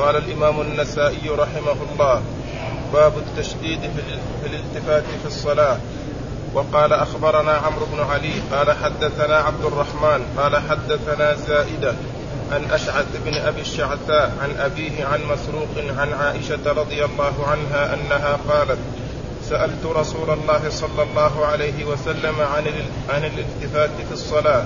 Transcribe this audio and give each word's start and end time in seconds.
قال 0.00 0.16
الإمام 0.16 0.60
النسائي 0.60 1.28
رحمه 1.28 1.76
الله 1.92 2.22
باب 2.92 3.12
التشديد 3.18 3.80
في 4.42 4.46
الالتفات 4.46 5.04
في 5.22 5.26
الصلاة. 5.26 5.78
وقال 6.54 6.92
أخبرنا 6.92 7.52
عمرو 7.52 7.86
بن 7.92 8.00
علي 8.00 8.32
قال 8.52 8.72
حدثنا 8.72 9.36
عبد 9.36 9.64
الرحمن 9.64 10.24
قال 10.38 10.56
حدثنا 10.56 11.34
زائدة 11.34 11.94
عن 12.52 12.70
أشعث 12.70 13.06
بن 13.24 13.34
أبي 13.34 13.60
الشعثاء 13.60 14.34
عن 14.42 14.50
أبيه 14.58 15.04
عن 15.04 15.20
مسروق 15.24 15.98
عن 15.98 16.12
عائشة 16.12 16.72
رضي 16.72 17.04
الله 17.04 17.46
عنها 17.46 17.94
أنها 17.94 18.38
قالت 18.48 18.78
سألت 19.48 19.86
رسول 19.86 20.30
الله 20.30 20.70
صلى 20.70 21.02
الله 21.02 21.46
عليه 21.46 21.84
وسلم 21.84 22.40
عن 22.40 22.64
عن 23.08 23.24
الالتفات 23.24 23.90
في 24.08 24.12
الصلاة. 24.12 24.64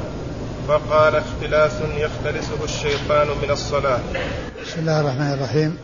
فقال 0.68 1.16
اختلاس 1.16 1.72
يختلسه 1.96 2.64
الشيطان 2.64 3.26
من 3.42 3.50
الصلاة. 3.50 3.98
بسم 4.66 4.80
الله 4.80 5.00
الرحمن 5.00 5.32
الرحيم. 5.32 5.76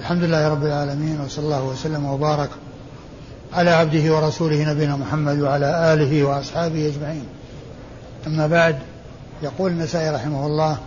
الحمد 0.00 0.22
لله 0.22 0.48
رب 0.48 0.64
العالمين 0.64 1.20
وصلى 1.20 1.44
الله 1.44 1.64
وسلم 1.64 2.06
وبارك 2.06 2.50
على 3.52 3.70
عبده 3.70 4.14
ورسوله 4.14 4.70
نبينا 4.70 4.96
محمد 4.96 5.40
وعلى 5.40 5.94
آله 5.94 6.24
وأصحابه 6.24 6.86
أجمعين. 6.86 7.26
أما 8.26 8.46
بعد 8.46 8.78
يقول 9.42 9.70
النسائي 9.70 10.10
رحمه 10.10 10.46
الله 10.46 10.78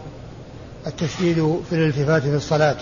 التشديد 0.87 1.59
في 1.69 1.75
الالتفات 1.75 2.21
في 2.21 2.35
الصلاة. 2.35 2.75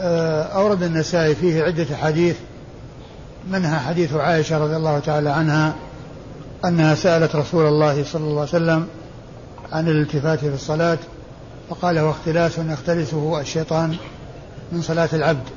آه، 0.00 0.42
أورد 0.42 0.82
النسائي 0.82 1.34
فيه 1.34 1.62
عدة 1.62 1.96
حديث 1.96 2.36
منها 3.50 3.78
حديث 3.78 4.14
عائشة 4.14 4.58
رضي 4.58 4.76
الله 4.76 4.98
تعالى 4.98 5.30
عنها 5.30 5.74
أنها 6.64 6.94
سألت 6.94 7.36
رسول 7.36 7.66
الله 7.66 8.04
صلى 8.04 8.24
الله 8.24 8.40
عليه 8.40 8.50
وسلم 8.50 8.86
عن 9.72 9.88
الالتفات 9.88 10.38
في 10.38 10.54
الصلاة 10.54 10.98
فقال 11.70 11.98
هو 11.98 12.10
اختلاس 12.10 12.58
يختلسه 12.58 13.40
الشيطان 13.40 13.96
من 14.72 14.82
صلاة 14.82 15.08
العبد. 15.12 15.48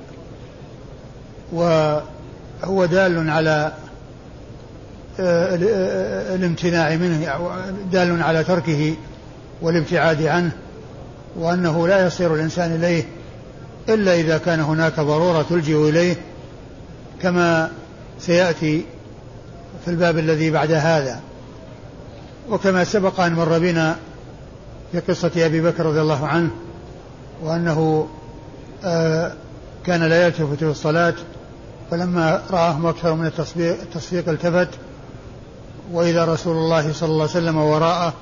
وهو 1.51 2.85
دال 2.85 3.29
على 3.29 3.71
آه، 5.19 5.55
الامتناع 6.35 6.95
منه 6.95 7.33
دال 7.91 8.23
على 8.23 8.43
تركه 8.43 8.95
والابتعاد 9.61 10.23
عنه 10.23 10.51
وأنه 11.35 11.88
لا 11.88 12.07
يصير 12.07 12.35
الإنسان 12.35 12.75
إليه 12.75 13.03
إلا 13.89 14.16
إذا 14.16 14.38
كان 14.38 14.59
هناك 14.59 14.99
ضرورة 14.99 15.45
تلجئ 15.49 15.89
إليه 15.89 16.16
كما 17.21 17.71
سيأتي 18.19 18.85
في 19.85 19.91
الباب 19.91 20.17
الذي 20.17 20.51
بعد 20.51 20.71
هذا. 20.71 21.19
وكما 22.50 22.83
سبق 22.83 23.19
أن 23.19 23.33
مر 23.33 23.59
بنا 23.59 23.95
في 24.92 25.00
قصة 25.00 25.31
أبي 25.38 25.61
بكر 25.61 25.86
رضي 25.86 26.02
الله 26.02 26.28
عنه 26.28 26.50
وأنه 27.44 28.08
آه 28.83 29.33
كان 29.86 30.03
لا 30.03 30.25
يلتفت 30.25 30.58
في 30.58 30.66
الصلاة 30.66 31.14
فلما 31.91 32.41
رآهم 32.52 32.86
أكثر 32.86 33.14
من 33.14 33.25
التصفيق, 33.25 33.81
التصفيق 33.81 34.30
التفت 34.30 34.69
وإذا 35.91 36.25
رسول 36.25 36.58
الله 36.58 36.94
صلى 36.94 37.09
الله 37.09 37.22
عليه 37.22 37.31
وسلم 37.31 37.58
وراءه 37.58 38.14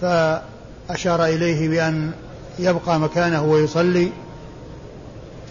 فأشار 0.00 1.24
إليه 1.24 1.68
بأن 1.68 2.10
يبقى 2.58 3.00
مكانه 3.00 3.44
ويصلي 3.44 4.12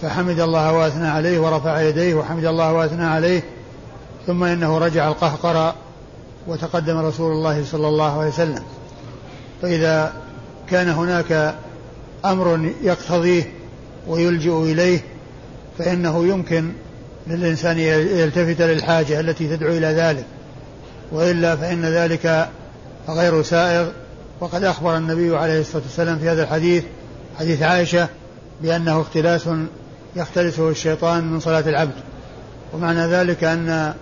فحمد 0.01 0.39
الله 0.39 0.73
وأثنى 0.73 1.07
عليه 1.07 1.39
ورفع 1.39 1.81
يديه 1.81 2.13
وحمد 2.13 2.45
الله 2.45 2.73
وأثنى 2.73 3.05
عليه 3.05 3.43
ثم 4.27 4.43
إنه 4.43 4.77
رجع 4.77 5.07
القهقرى 5.07 5.73
وتقدم 6.47 6.97
رسول 6.97 7.31
الله 7.31 7.63
صلى 7.65 7.87
الله 7.87 8.19
عليه 8.19 8.29
وسلم. 8.29 8.63
فإذا 9.61 10.13
كان 10.69 10.89
هناك 10.89 11.55
أمر 12.25 12.71
يقتضيه 12.83 13.43
ويلجئ 14.07 14.57
إليه 14.63 14.99
فإنه 15.77 16.27
يمكن 16.27 16.71
للإنسان 17.27 17.77
يلتفت 17.79 18.61
للحاجة 18.61 19.19
التي 19.19 19.47
تدعو 19.47 19.71
إلى 19.71 19.87
ذلك. 19.87 20.25
وإلا 21.11 21.55
فإن 21.55 21.85
ذلك 21.85 22.49
غير 23.09 23.43
سائغ. 23.43 23.87
وقد 24.39 24.63
أخبر 24.63 24.97
النبي 24.97 25.37
عليه 25.37 25.59
الصلاة 25.59 25.83
والسلام 25.83 26.19
في 26.19 26.29
هذا 26.29 26.43
الحديث 26.43 26.83
حديث 27.39 27.61
عائشة 27.61 28.07
بأنه 28.61 29.01
اختلاس 29.01 29.49
يختلسه 30.15 30.69
الشيطان 30.69 31.23
من 31.31 31.39
صلاة 31.39 31.69
العبد. 31.69 31.95
ومعنى 32.73 33.05
ذلك 33.05 33.43
أن 33.43 33.93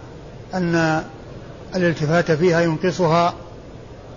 أن 0.53 1.03
الالتفات 1.75 2.31
فيها 2.31 2.61
ينقصها 2.61 3.33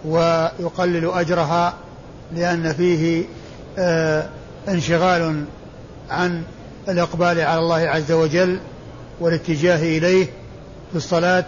ويقلل 0.05 1.11
أجرها 1.15 1.75
لأن 2.35 2.73
فيه 2.73 3.25
آه 3.79 4.29
انشغال 4.69 5.45
عن 6.11 6.43
الإقبال 6.89 7.41
على 7.41 7.59
الله 7.59 7.77
عز 7.77 8.13
وجل 8.13 8.59
والاتجاه 9.21 9.99
إليه 9.99 10.27
في 10.91 10.97
الصلاة 10.97 11.45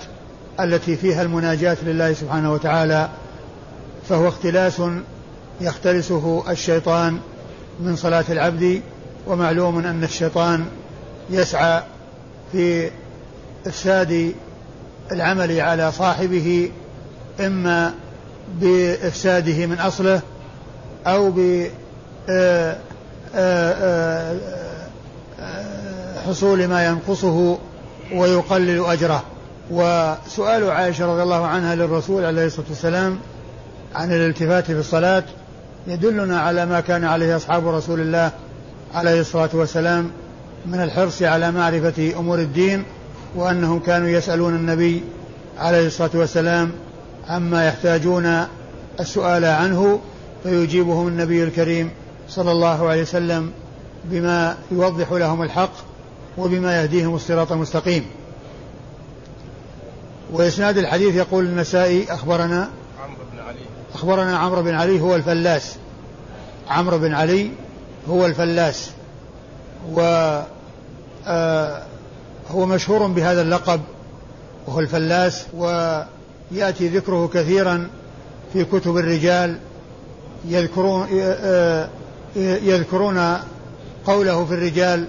التي 0.60 0.96
فيها 0.96 1.22
المناجاة 1.22 1.76
لله 1.82 2.12
سبحانه 2.12 2.52
وتعالى. 2.52 3.08
فهو 4.08 4.28
اختلاس 4.28 4.82
يختلسه 5.60 6.44
الشيطان 6.50 7.18
من 7.80 7.96
صلاة 7.96 8.24
العبد 8.28 8.80
ومعلوم 9.26 9.78
أن 9.78 10.04
الشيطان 10.04 10.66
يسعى 11.30 11.82
في 12.52 12.90
إفساد 13.66 14.34
العمل 15.12 15.60
على 15.60 15.92
صاحبه 15.92 16.70
إما 17.40 17.94
بإفساده 18.60 19.66
من 19.66 19.78
أصله 19.78 20.20
أو 21.06 21.30
ب 21.30 21.66
آه، 22.30 22.76
آه، 23.34 24.36
آه، 25.40 26.20
حصول 26.28 26.66
ما 26.66 26.86
ينقصه 26.86 27.58
ويقلل 28.12 28.84
أجره. 28.84 29.22
وسؤال 29.70 30.70
عائشة 30.70 31.12
رضي 31.12 31.22
الله 31.22 31.46
عنها 31.46 31.74
للرسول 31.74 32.24
عليه 32.24 32.46
الصلاة 32.46 32.66
والسلام 32.68 33.18
عن 33.94 34.12
الالتفات 34.12 34.64
في 34.64 34.78
الصلاة 34.78 35.24
يدلنا 35.86 36.40
على 36.40 36.66
ما 36.66 36.80
كان 36.80 37.04
عليه 37.04 37.36
أصحاب 37.36 37.68
رسول 37.68 38.00
الله 38.00 38.30
عليه 38.94 39.20
الصلاة 39.20 39.50
والسلام 39.52 40.10
من 40.66 40.80
الحرص 40.80 41.22
على 41.22 41.52
معرفة 41.52 42.12
أمور 42.18 42.38
الدين 42.38 42.84
وأنهم 43.34 43.78
كانوا 43.78 44.08
يسألون 44.08 44.54
النبي 44.54 45.02
عليه 45.58 45.86
الصلاة 45.86 46.10
والسلام 46.14 46.72
عما 47.28 47.66
يحتاجون 47.66 48.46
السؤال 49.00 49.44
عنه 49.44 50.00
فيجيبهم 50.42 51.08
النبي 51.08 51.44
الكريم 51.44 51.90
صلى 52.28 52.52
الله 52.52 52.88
عليه 52.88 53.02
وسلم 53.02 53.52
بما 54.04 54.56
يوضح 54.70 55.12
لهم 55.12 55.42
الحق 55.42 55.72
وبما 56.38 56.82
يهديهم 56.82 57.14
الصراط 57.14 57.52
المستقيم. 57.52 58.06
وإسناد 60.32 60.78
الحديث 60.78 61.14
يقول 61.14 61.44
النسائي 61.44 62.12
أخبرنا 62.12 62.68
عمرو 63.02 63.22
بن 63.32 63.38
علي. 63.38 63.60
أخبرنا 63.94 64.38
عمرو 64.38 64.62
بن 64.62 64.74
علي 64.74 65.00
هو 65.00 65.16
الفلاس. 65.16 65.76
عمرو 66.68 66.98
بن 66.98 67.14
علي 67.14 67.50
هو 68.08 68.26
الفلاس. 68.26 68.90
و 69.94 70.00
آه، 71.26 71.82
هو 72.50 72.66
مشهور 72.66 73.06
بهذا 73.06 73.42
اللقب 73.42 73.80
وهو 74.66 74.80
الفلاس 74.80 75.46
ويأتي 75.54 76.88
ذكره 76.88 77.30
كثيرا 77.34 77.88
في 78.52 78.64
كتب 78.64 78.96
الرجال 78.96 79.58
يذكرون 80.44 81.08
آه، 81.20 81.88
يذكرون 82.36 83.36
قوله 84.06 84.44
في 84.44 84.54
الرجال 84.54 85.04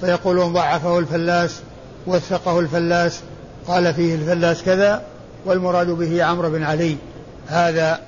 فيقولون 0.00 0.52
ضعفه 0.52 0.98
الفلاس 0.98 1.60
وثقه 2.06 2.60
الفلاس 2.60 3.20
قال 3.68 3.94
فيه 3.94 4.14
الفلاس 4.14 4.62
كذا 4.62 5.02
والمراد 5.44 5.86
به 5.86 6.24
عمرو 6.24 6.50
بن 6.50 6.62
علي. 6.62 6.96
هذا 7.46 8.00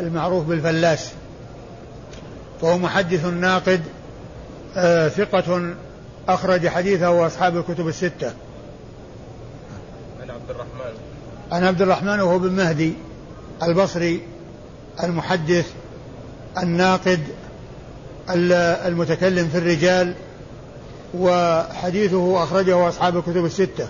المعروف 0.00 0.46
بالفلاس. 0.46 1.10
وهو 2.62 2.78
محدث 2.78 3.24
ناقد 3.24 3.80
آه 4.76 5.08
ثقة 5.08 5.74
أخرج 6.28 6.68
حديثه 6.68 7.10
أصحاب 7.10 7.56
الكتب 7.56 7.88
الستة. 7.88 8.32
عن 10.22 10.30
عبد 10.30 10.50
الرحمن. 10.50 10.94
عن 11.52 11.64
عبد 11.64 11.82
الرحمن 11.82 12.20
وهو 12.20 12.38
بن 12.38 12.52
مهدي 12.52 12.92
البصري 13.62 14.22
المحدث 15.02 15.72
الناقد 16.58 17.20
المتكلم 18.30 19.48
في 19.48 19.58
الرجال 19.58 20.14
وحديثه 21.14 22.44
أخرجه 22.44 22.88
أصحاب 22.88 23.16
الكتب 23.16 23.44
الستة. 23.44 23.88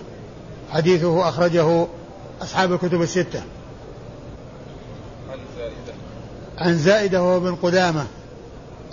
حديثه 0.71 1.29
أخرجه 1.29 1.87
أصحاب 2.41 2.73
الكتب 2.73 3.01
الستة. 3.01 3.43
عن 5.29 5.39
زائدة. 5.57 5.93
عن 6.57 6.77
زائدة 6.77 7.23
وهو 7.23 7.39
بن 7.39 7.55
قدامة 7.55 8.05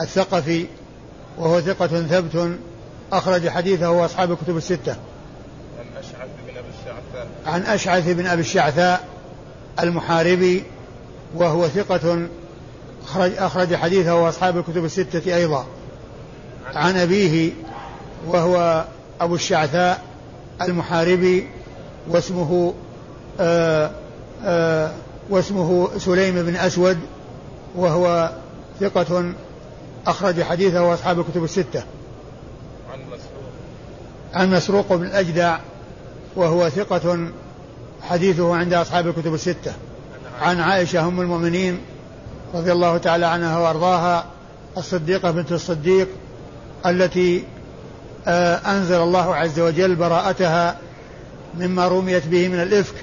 الثقفي 0.01 0.67
وهو 1.39 1.61
ثقة 1.61 1.87
ثبت 1.87 2.59
أخرج 3.13 3.49
حديثه 3.49 4.05
أصحاب 4.05 4.33
الكتب 4.33 4.57
الستة. 4.57 4.97
عن 5.79 5.87
أشعث 5.99 6.29
بن 6.47 6.57
أبي 6.57 6.69
الشعثاء. 6.69 7.29
عن 7.47 7.63
أشعث 7.63 8.09
بن 8.09 8.27
أبي 8.27 8.41
الشعثاء 8.41 9.05
المحاربي 9.81 10.65
وهو 11.35 11.69
ثقة 11.69 12.29
أخرج 13.05 13.33
أخرج 13.39 13.75
حديثه 13.75 14.29
أصحاب 14.29 14.59
الكتب 14.59 14.85
الستة 14.85 15.37
أيضا. 15.37 15.67
عن 16.75 16.97
أبيه 16.97 17.53
وهو 18.27 18.85
أبو 19.21 19.35
الشعثاء 19.35 20.03
المحاربي 20.63 21.49
واسمه 22.09 22.75
آآ 23.41 23.91
آآ 24.45 24.93
واسمه 25.31 25.91
سليم 25.99 26.43
بن 26.43 26.57
أسود 26.57 26.99
وهو 27.77 28.31
ثقة 28.81 29.33
أخرج 30.07 30.43
حديثه 30.43 30.95
أصحاب 30.95 31.21
الكتب 31.21 31.45
الستة 31.45 31.83
عن 34.37 34.51
مسروق 34.51 34.95
بن 34.95 35.07
الأجدع 35.07 35.59
وهو 36.37 36.69
ثقة 36.69 37.29
حديثه 38.03 38.57
عند 38.57 38.75
أصحاب 38.75 39.09
الكتب 39.09 39.35
الستة. 39.35 39.73
عن 40.41 40.61
عائشة 40.61 41.09
أم 41.09 41.21
المؤمنين 41.21 41.79
رضي 42.55 42.73
الله 42.73 42.99
تعالى 42.99 43.27
عنها 43.27 43.59
وأرضاها 43.59 44.25
الصديقة 44.77 45.31
بنت 45.31 45.53
الصديق 45.53 46.09
التي 46.87 47.45
آه، 48.27 48.55
أنزل 48.55 48.97
الله 48.97 49.35
عز 49.35 49.61
وجل 49.61 49.95
براءتها 49.95 50.77
مما 51.59 51.89
رميت 51.89 52.27
به 52.27 52.49
من 52.49 52.63
الإفك 52.63 52.95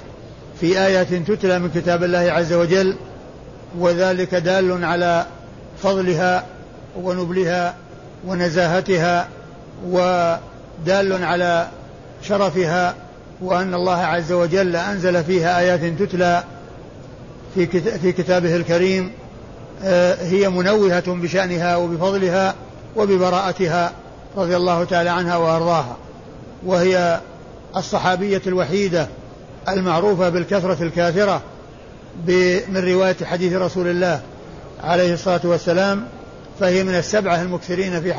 في 0.60 0.78
آيات 0.86 1.14
تتلى 1.14 1.58
من 1.58 1.70
كتاب 1.74 2.04
الله 2.04 2.18
عز 2.18 2.52
وجل 2.52 2.96
وذلك 3.78 4.34
دال 4.34 4.84
على 4.84 5.26
فضلها 5.82 6.44
ونبلها 6.96 7.74
ونزاهتها 8.26 9.28
ودال 10.82 11.24
على 11.24 11.68
شرفها 12.22 12.94
وأن 13.40 13.74
الله 13.74 13.96
عز 13.96 14.32
وجل 14.32 14.76
أنزل 14.76 15.24
فيها 15.24 15.58
آيات 15.58 15.80
تتلى 15.80 16.44
في 17.54 17.66
في 17.98 18.12
كتابه 18.12 18.56
الكريم 18.56 19.12
آه، 19.84 20.14
هي 20.14 20.48
منوهة 20.48 21.04
بشأنها 21.06 21.76
وبفضلها 21.76 22.54
وببراءتها 22.96 23.92
رضي 24.36 24.56
الله 24.56 24.84
تعالى 24.84 25.10
عنها 25.10 25.36
وأرضاها. 25.36 25.96
وهي 26.66 27.20
الصحابية 27.76 28.42
الوحيدة 28.46 29.08
المعروفة 29.68 30.28
بالكثرة 30.28 30.82
الكاثرة 30.82 31.42
من 32.68 32.76
رواية 32.76 33.16
حديث 33.24 33.52
رسول 33.52 33.88
الله 33.88 34.20
عليه 34.84 35.14
الصلاة 35.14 35.40
والسلام 35.44 36.04
فهي 36.60 36.84
من 36.84 36.94
السبعة 36.94 37.42
المكثرين 37.42 38.02
في 38.02 38.14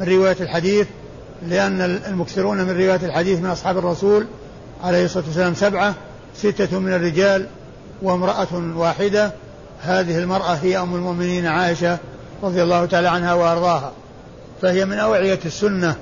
من 0.00 0.08
رواية 0.08 0.36
الحديث 0.40 0.86
لأن 1.46 1.80
المكثرون 1.80 2.58
من 2.58 2.70
رواية 2.70 3.00
الحديث 3.02 3.38
من 3.38 3.50
أصحاب 3.50 3.78
الرسول 3.78 4.26
عليه 4.84 5.04
الصلاة 5.04 5.24
والسلام 5.26 5.54
سبعة 5.54 5.94
ستة 6.34 6.78
من 6.78 6.92
الرجال 6.92 7.46
وامرأة 8.02 8.76
واحدة. 8.76 9.32
هذه 9.80 10.18
المرأة 10.18 10.54
هي 10.54 10.78
أم 10.78 10.94
المؤمنين 10.94 11.46
عائشة 11.46 11.98
رضي 12.42 12.62
الله 12.62 12.86
تعالى 12.86 13.08
عنها 13.08 13.34
وأرضاها. 13.34 13.92
فهي 14.62 14.84
من 14.84 14.98
أوعية 14.98 15.38
السنة 15.46 15.96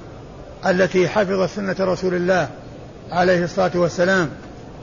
التي 0.67 1.09
حفظت 1.09 1.51
سنة 1.57 1.77
رسول 1.81 2.15
الله 2.15 2.49
عليه 3.11 3.45
الصلاة 3.45 3.71
والسلام 3.75 4.31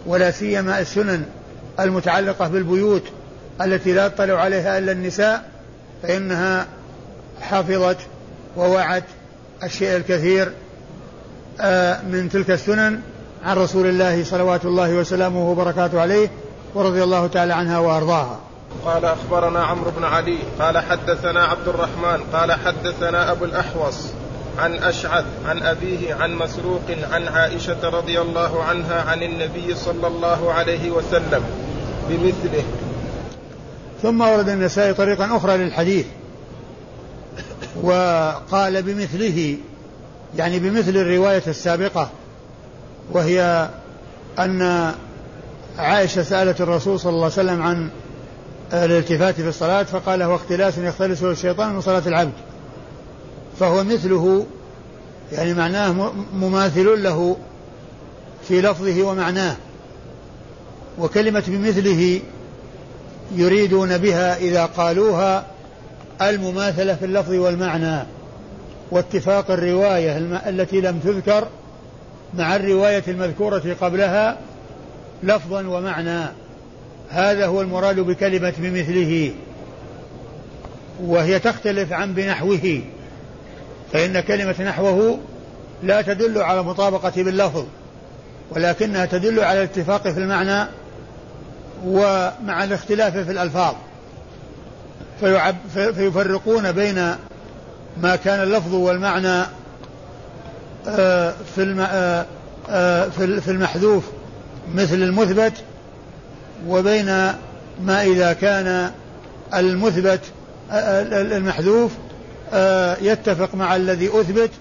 ولا 0.06 0.32
سيما 0.32 0.80
السنن 0.80 1.26
المتعلقة 1.80 2.48
بالبيوت 2.48 3.04
التي 3.62 3.94
لا 3.94 4.06
يطلع 4.06 4.42
عليها 4.42 4.78
إلا 4.78 4.92
النساء 4.92 5.44
فإنها 6.04 6.68
حفظت 7.42 7.98
ووعت 8.58 9.04
الشيء 9.66 9.98
الكثير 9.98 10.52
آه، 11.62 12.02
من 12.02 12.30
تلك 12.30 12.52
السنن 12.52 13.00
عن 13.46 13.58
رسول 13.58 13.88
الله 13.88 14.24
صلوات 14.24 14.66
الله 14.66 14.94
وسلامه 14.94 15.50
وبركاته 15.50 16.02
عليه 16.02 16.30
ورضي 16.76 17.04
الله 17.04 17.28
تعالى 17.28 17.54
عنها 17.54 17.80
وأرضاها. 17.80 18.40
قال 18.86 19.06
أخبرنا 19.06 19.64
عمرو 19.64 19.92
بن 19.92 20.04
علي 20.04 20.38
قال 20.60 20.78
حدثنا 20.78 21.44
عبد 21.44 21.68
الرحمن 21.68 22.24
قال 22.34 22.52
حدثنا 22.52 23.32
أبو 23.32 23.46
الأحوص 23.46 24.08
عن 24.60 24.74
أشعث 24.74 25.26
عن 25.46 25.64
أبيه 25.64 26.16
عن 26.16 26.36
مسروق 26.36 26.82
عن 27.12 27.28
عائشة 27.28 27.90
رضي 27.90 28.22
الله 28.22 28.64
عنها 28.64 29.02
عن 29.02 29.24
النبي 29.24 29.76
صلى 29.76 30.08
الله 30.08 30.54
عليه 30.54 30.92
وسلم 30.92 31.44
بمثله. 32.10 32.64
ثم 34.02 34.22
ورد 34.22 34.50
النسائي 34.50 34.94
طريقا 34.94 35.38
أخرى 35.38 35.58
للحديث 35.58 36.06
وقال 37.82 38.84
بمثله 38.84 39.58
يعني 40.38 40.60
بمثل 40.60 40.98
الرواية 40.98 41.44
السابقة 41.48 42.10
وهي 43.12 43.70
أن 44.40 44.92
عائشة 45.78 46.24
سألت 46.24 46.62
الرسول 46.62 47.00
صلى 47.00 47.10
الله 47.10 47.24
عليه 47.24 47.34
وسلم 47.34 47.62
عن 47.62 47.90
الالتفات 48.74 49.36
في 49.36 49.48
الصلاة 49.48 49.84
فقال 49.84 50.22
هو 50.22 50.36
اختلاس 50.36 50.78
يختلسه 50.78 51.32
الشيطان 51.32 51.74
من 51.74 51.82
صلاة 51.82 52.04
العبد. 52.08 52.34
فهو 53.60 53.84
مثله 53.84 54.46
يعني 55.32 55.54
معناه 55.54 56.12
مماثل 56.34 57.04
له 57.04 57.38
في 58.48 58.62
لفظه 58.62 59.04
ومعناه. 59.04 59.56
وكلمة 61.00 61.44
بمثله 61.48 62.22
يريدون 63.36 63.98
بها 63.98 64.38
إذا 64.38 64.66
قالوها 64.66 65.46
المماثلة 66.30 66.96
في 66.96 67.06
اللفظ 67.06 67.32
والمعنى 67.32 68.00
واتفاق 68.92 69.52
الرواية 69.52 70.18
التي 70.50 70.82
لم 70.82 71.00
تذكر 71.00 71.48
مع 72.34 72.56
الرواية 72.56 73.04
المذكورة 73.08 73.76
قبلها 73.82 74.38
لفظا 75.24 75.68
ومعنى. 75.68 76.26
هذا 77.10 77.46
هو 77.46 77.62
المراد 77.62 78.00
بكلمة 78.00 78.54
بمثله. 78.58 79.34
وهي 81.04 81.40
تختلف 81.40 81.94
عن 81.94 82.14
بنحوه. 82.14 82.82
فإن 83.94 84.20
كلمة 84.20 84.56
نحوه 84.64 85.20
لا 85.84 86.02
تدل 86.02 86.42
على 86.42 86.60
المطابقة 86.60 87.14
باللفظ 87.24 87.66
ولكنها 88.52 89.06
تدل 89.06 89.40
على 89.40 89.60
الاتفاق 89.60 90.08
في 90.08 90.20
المعنى 90.20 90.70
ومع 91.86 92.64
الاختلاف 92.64 93.18
في 93.18 93.32
الألفاظ. 93.32 93.76
فيفرقون 95.74 96.72
بين 96.72 97.16
ما 98.02 98.16
كان 98.16 98.44
اللفظ 98.44 98.74
والمعنى 98.74 99.44
آه، 100.88 101.34
في 101.56 101.76
آه، 101.80 102.26
آه، 102.70 103.10
في 103.40 103.52
المحذوف 103.52 104.04
مثل 104.76 104.96
المثبت 104.96 105.54
وبين 106.68 107.06
ما 107.84 108.04
إذا 108.04 108.34
كان 108.34 108.92
المثبت 109.54 110.22
المحذوف 110.72 111.92
يتفق 113.02 113.56
مع 113.56 113.76
الذي 113.76 114.10
أثبت 114.20 114.52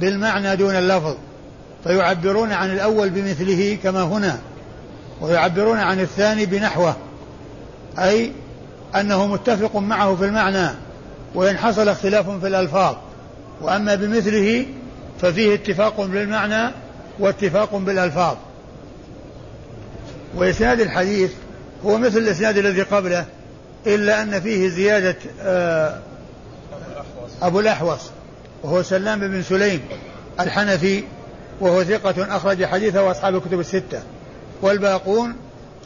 بالمعنى 0.00 0.56
دون 0.56 0.74
اللفظ. 0.74 1.16
فيعبرون 1.84 2.52
عن 2.52 2.70
الأول 2.70 3.10
بمثله 3.10 3.78
كما 3.82 4.02
هنا 4.02 4.38
ويعبرون 5.20 5.78
عن 5.78 6.00
الثاني 6.00 6.46
بنحوه 6.46 6.96
أي 7.98 8.32
أنه 8.94 9.26
متفق 9.26 9.76
معه 9.76 10.16
في 10.16 10.24
المعنى 10.24 10.68
وإن 11.34 11.58
حصل 11.58 11.88
اختلاف 11.88 12.30
في 12.30 12.46
الألفاظ. 12.46 12.96
وأما 13.60 13.94
بمثله 13.94 14.66
ففيه 15.20 15.54
اتفاق 15.54 16.00
بالمعنى 16.00 16.70
واتفاق 17.18 17.76
بالألفاظ. 17.76 18.36
وإسناد 20.36 20.80
الحديث 20.80 21.32
هو 21.84 21.98
مثل 21.98 22.18
الإسناد 22.18 22.58
الذي 22.58 22.82
قبله 22.82 23.24
إلا 23.86 24.22
أن 24.22 24.40
فيه 24.40 24.68
زيادة 24.68 25.16
آه، 25.40 25.98
أبو 27.42 27.60
الأحوص 27.60 28.00
وهو 28.62 28.82
سلام 28.82 29.20
بن 29.20 29.42
سليم 29.42 29.80
الحنفي 30.40 31.04
وهو 31.60 31.84
ثقة 31.84 32.36
أخرج 32.36 32.64
حديثه 32.64 33.02
وأصحاب 33.02 33.36
الكتب 33.36 33.60
الستة. 33.60 34.02
والباقون 34.62 35.36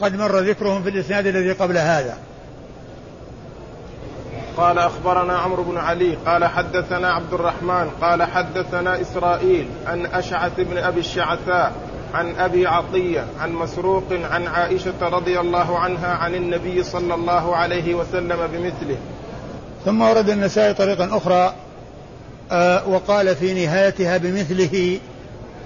قد 0.01 0.17
مر 0.17 0.39
ذكرهم 0.39 0.83
في 0.83 0.89
الإسناد 0.89 1.27
الذي 1.27 1.53
قبل 1.53 1.79
هذا. 1.79 2.17
قال 4.61 4.79
أخبرنا 4.79 5.39
عمرو 5.39 5.63
بن 5.63 5.79
علي 5.79 6.15
قال 6.27 6.45
حدثنا 6.45 7.13
عبد 7.13 7.33
الرحمن 7.33 7.91
قال 8.01 8.23
حدثنا 8.23 9.01
إسرائيل 9.01 9.69
عن 9.87 10.07
أشعث 10.07 10.53
بن 10.59 10.79
أبي 10.79 11.01
الشعثاء 11.01 11.73
عن 12.15 12.35
أبي 12.37 12.67
عطية 12.67 13.25
عن 13.41 13.53
مسروق 13.53 14.05
عن 14.31 14.47
عائشة 14.47 15.09
رضي 15.09 15.41
الله 15.41 15.79
عنها 15.79 16.15
عن 16.15 16.35
النبي 16.35 16.83
صلى 16.83 17.15
الله 17.15 17.57
عليه 17.57 17.95
وسلم 17.95 18.37
بمثله. 18.53 18.97
ثم 19.85 20.03
ورد 20.03 20.31
النسائي 20.31 20.75
طريقا 20.75 21.17
أخرى 21.17 21.55
آه 22.53 22.89
وقال 22.89 23.37
في 23.37 23.67
نهايتها 23.67 24.17
بمثله 24.17 24.99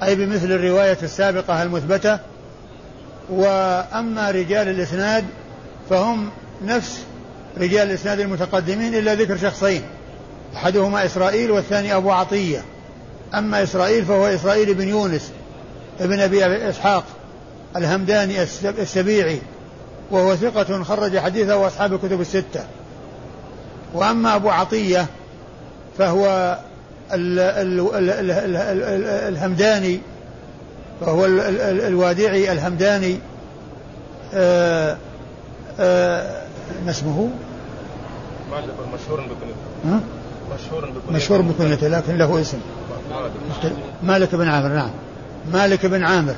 أي 0.02 0.14
بمثل 0.14 0.52
الرواية 0.52 0.98
السابقة 1.02 1.62
المثبتة 1.62 2.18
وأما 3.30 4.30
رجال 4.30 4.68
الإسناد 4.68 5.24
فهم 5.90 6.30
نفس 6.64 7.04
رجال 7.58 7.88
الإسناد 7.88 8.20
المتقدمين 8.20 8.94
إلا 8.94 9.14
ذكر 9.14 9.37
شخصين 9.37 9.82
أحدهما 10.56 11.06
إسرائيل 11.06 11.50
والثاني 11.50 11.96
أبو 11.96 12.11
عطية. 12.11 12.64
أما 13.34 13.62
إسرائيل 13.62 14.04
فهو 14.04 14.26
إسرائيل 14.26 14.75
بن 14.75 14.88
يونس 14.88 15.32
ابن 16.00 16.20
أبي 16.20 16.68
إسحاق 16.68 17.04
الهمداني 17.76 18.42
السبيعي 18.64 19.38
وهو 20.11 20.37
ثقة 20.37 20.82
خرج 20.82 21.18
حديثه 21.18 21.56
وأصحاب 21.56 21.92
الكتب 21.92 22.20
الستة. 22.20 22.64
وأما 23.94 24.37
أبو 24.37 24.50
عطية 24.50 25.06
فهو 25.99 26.58
الهمداني 29.28 30.00
وهو 31.00 31.26
الوادعي 31.87 32.52
الهمداني. 32.52 33.18
آه، 34.34 34.96
آه، 35.80 36.44
ما 36.84 36.90
اسمه؟ 36.90 37.30
مشهور 38.94 39.20
بكنيته 39.20 40.00
مشهور 40.54 40.84
بكنيته 40.84 41.12
مشهور 41.12 41.40
بكنيته 41.40 41.88
لكن 41.88 42.18
له 42.18 42.40
اسم. 42.40 42.58
مالك 44.02 44.34
بن 44.34 44.48
عامر 44.48 44.68
نعم. 44.68 44.90
مالك 45.52 45.86
بن 45.86 46.04
عامر 46.04 46.34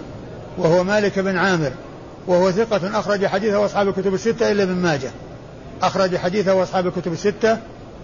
وهو 0.59 0.85
مالك 0.85 1.19
بن 1.19 1.37
عامر 1.37 1.71
وهو 2.27 2.51
ثقة 2.51 2.99
أخرج 2.99 3.27
حديثه 3.27 3.59
وأصحاب 3.59 3.89
الكتب 3.89 4.15
الستة 4.15 4.53
إلا 4.53 4.63
ابن 4.63 4.75
ماجه. 4.75 5.11
أخرج 5.83 6.17
حديثه 6.17 6.55
وأصحاب 6.55 6.87
الكتب 6.87 7.13
الستة 7.13 7.59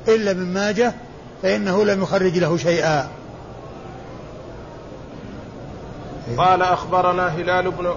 إلا 0.09 0.31
ابن 0.31 0.43
ماجه 0.43 0.93
فإنه 1.43 1.85
لم 1.85 2.03
يخرج 2.03 2.39
له 2.39 2.57
شيئا. 2.57 3.09
قال 6.37 6.63
أخبرنا 6.63 7.27
هلال 7.29 7.71
بن 7.71 7.95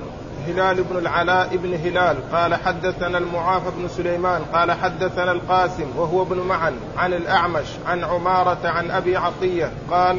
هلال 0.48 0.84
بن 0.84 0.98
العلاء 0.98 1.58
بن 1.58 1.74
هلال 1.74 2.32
قال 2.32 2.56
حدثنا 2.56 3.18
المعافى 3.18 3.72
بن 3.78 3.88
سليمان 3.88 4.42
قال 4.54 4.72
حدثنا 4.72 5.32
القاسم 5.32 5.86
وهو 5.98 6.22
ابن 6.22 6.38
معن 6.38 6.74
عن 6.98 7.14
الأعمش 7.14 7.68
عن 7.86 8.04
عمارة 8.04 8.68
عن 8.68 8.92
أبي 8.92 9.18
عطية 9.18 9.72
قال 9.92 10.18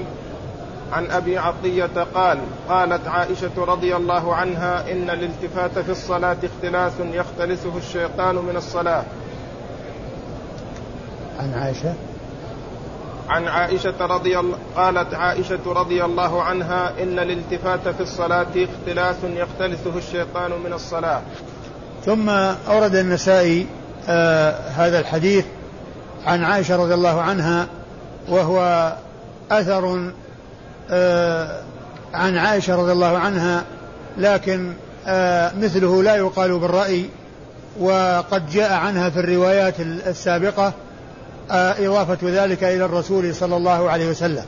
عن 0.93 1.11
أبي 1.11 1.39
عطية 1.39 2.07
قال 2.15 2.39
قالت 2.69 3.09
عائشة 3.09 3.65
رضي 3.65 3.97
الله 3.97 4.35
عنها 4.35 4.93
إن 4.93 5.11
الالتفات 5.11 5.79
في 5.79 5.91
الصلاة 5.93 6.37
اختلاس 6.45 6.93
يختلسه 7.01 7.77
الشيطان 7.77 8.35
من 8.35 8.57
الصلاة. 8.57 9.05
عن 11.39 11.55
عائشة؟ 11.55 11.95
عن 13.29 13.49
عائشة 13.49 13.95
رضي 14.01 14.39
الله 14.39 14.59
قالت 14.77 15.15
عائشة 15.15 15.59
رضي 15.67 16.05
الله 16.05 16.43
عنها 16.43 16.93
إن 17.03 17.19
الالتفات 17.19 17.89
في 17.89 18.01
الصلاة 18.01 18.47
اختلاس 18.57 19.17
يختلسه 19.25 19.99
الشيطان 19.99 20.51
من 20.65 20.73
الصلاة. 20.73 21.21
ثم 22.05 22.29
أورد 22.69 22.95
النسائي 22.95 23.67
آه 24.09 24.51
هذا 24.69 25.01
الحديث 25.01 25.45
عن 26.27 26.45
عائشة 26.45 26.77
رضي 26.77 26.95
الله 26.95 27.21
عنها 27.23 27.67
وهو 28.29 28.93
أثر 29.51 30.13
آه 30.91 31.61
عن 32.15 32.37
عائشة 32.37 32.77
رضي 32.77 32.93
الله 32.93 33.19
عنها 33.19 33.65
لكن 34.19 34.73
آه 35.07 35.53
مثله 35.57 36.03
لا 36.03 36.17
يقال 36.17 36.59
بالرأي 36.59 37.07
وقد 37.81 38.51
جاء 38.51 38.73
عنها 38.73 39.11
في 39.11 39.21
الروايات 39.21 39.81
السابقة 39.81 40.73
إضافة 41.51 42.19
ذلك 42.23 42.65
إلى 42.65 42.85
الرسول 42.85 43.35
صلى 43.35 43.57
الله 43.57 43.91
عليه 43.91 44.11
وسلم. 44.11 44.45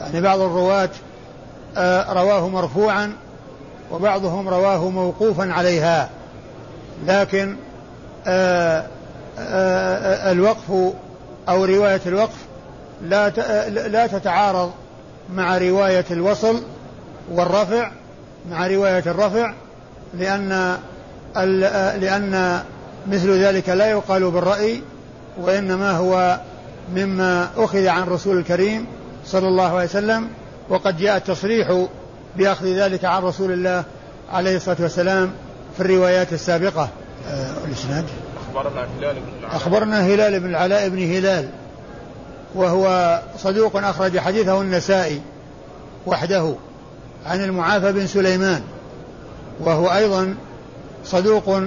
يعني 0.00 0.20
بعض 0.20 0.40
الرواة 0.40 0.88
آه 1.76 2.12
رواه 2.12 2.48
مرفوعا 2.48 3.12
وبعضهم 3.90 4.48
رواه 4.48 4.88
موقوفا 4.90 5.52
عليها. 5.52 6.08
لكن 7.06 7.56
آه 8.26 8.84
الوقف 10.32 10.70
أو 11.48 11.64
رواية 11.64 12.00
الوقف 12.06 12.36
لا 13.02 13.28
لا 13.68 14.06
تتعارض 14.06 14.70
مع 15.32 15.58
رواية 15.58 16.04
الوصل 16.10 16.62
والرفع 17.32 17.90
مع 18.50 18.66
رواية 18.66 19.02
الرفع 19.06 19.52
لأن 20.14 20.78
لأن 22.00 22.62
مثل 23.08 23.30
ذلك 23.44 23.68
لا 23.68 23.86
يقال 23.86 24.30
بالرأي. 24.30 24.82
وإنما 25.40 25.90
هو 25.90 26.40
مما 26.94 27.48
أخذ 27.56 27.86
عن 27.86 28.02
رسول 28.02 28.38
الكريم 28.38 28.86
صلى 29.26 29.48
الله 29.48 29.68
عليه 29.68 29.84
وسلم 29.84 30.28
وقد 30.68 30.96
جاء 30.96 31.16
التصريح 31.16 31.86
بأخذ 32.36 32.66
ذلك 32.66 33.04
عن 33.04 33.22
رسول 33.22 33.52
الله 33.52 33.84
عليه 34.32 34.56
الصلاة 34.56 34.76
والسلام 34.80 35.30
في 35.76 35.80
الروايات 35.80 36.32
السابقة. 36.32 36.88
آه 37.28 37.50
الإسناد؟ 37.64 38.04
أخبرنا 38.54 38.86
هلال 38.98 39.14
بن 39.14 39.38
العلاء. 39.38 39.56
أخبرنا 39.56 40.00
هلال 40.00 40.40
بن 40.40 40.46
العلاء 40.46 40.88
بن 40.88 40.98
هلال 40.98 41.48
وهو 42.54 43.20
صدوق 43.38 43.76
أخرج 43.76 44.18
حديثه 44.18 44.60
النسائي 44.60 45.20
وحده 46.06 46.54
عن 47.26 47.44
المعافى 47.44 47.92
بن 47.92 48.06
سليمان 48.06 48.62
وهو 49.60 49.88
أيضا 49.94 50.34
صدوق 51.04 51.60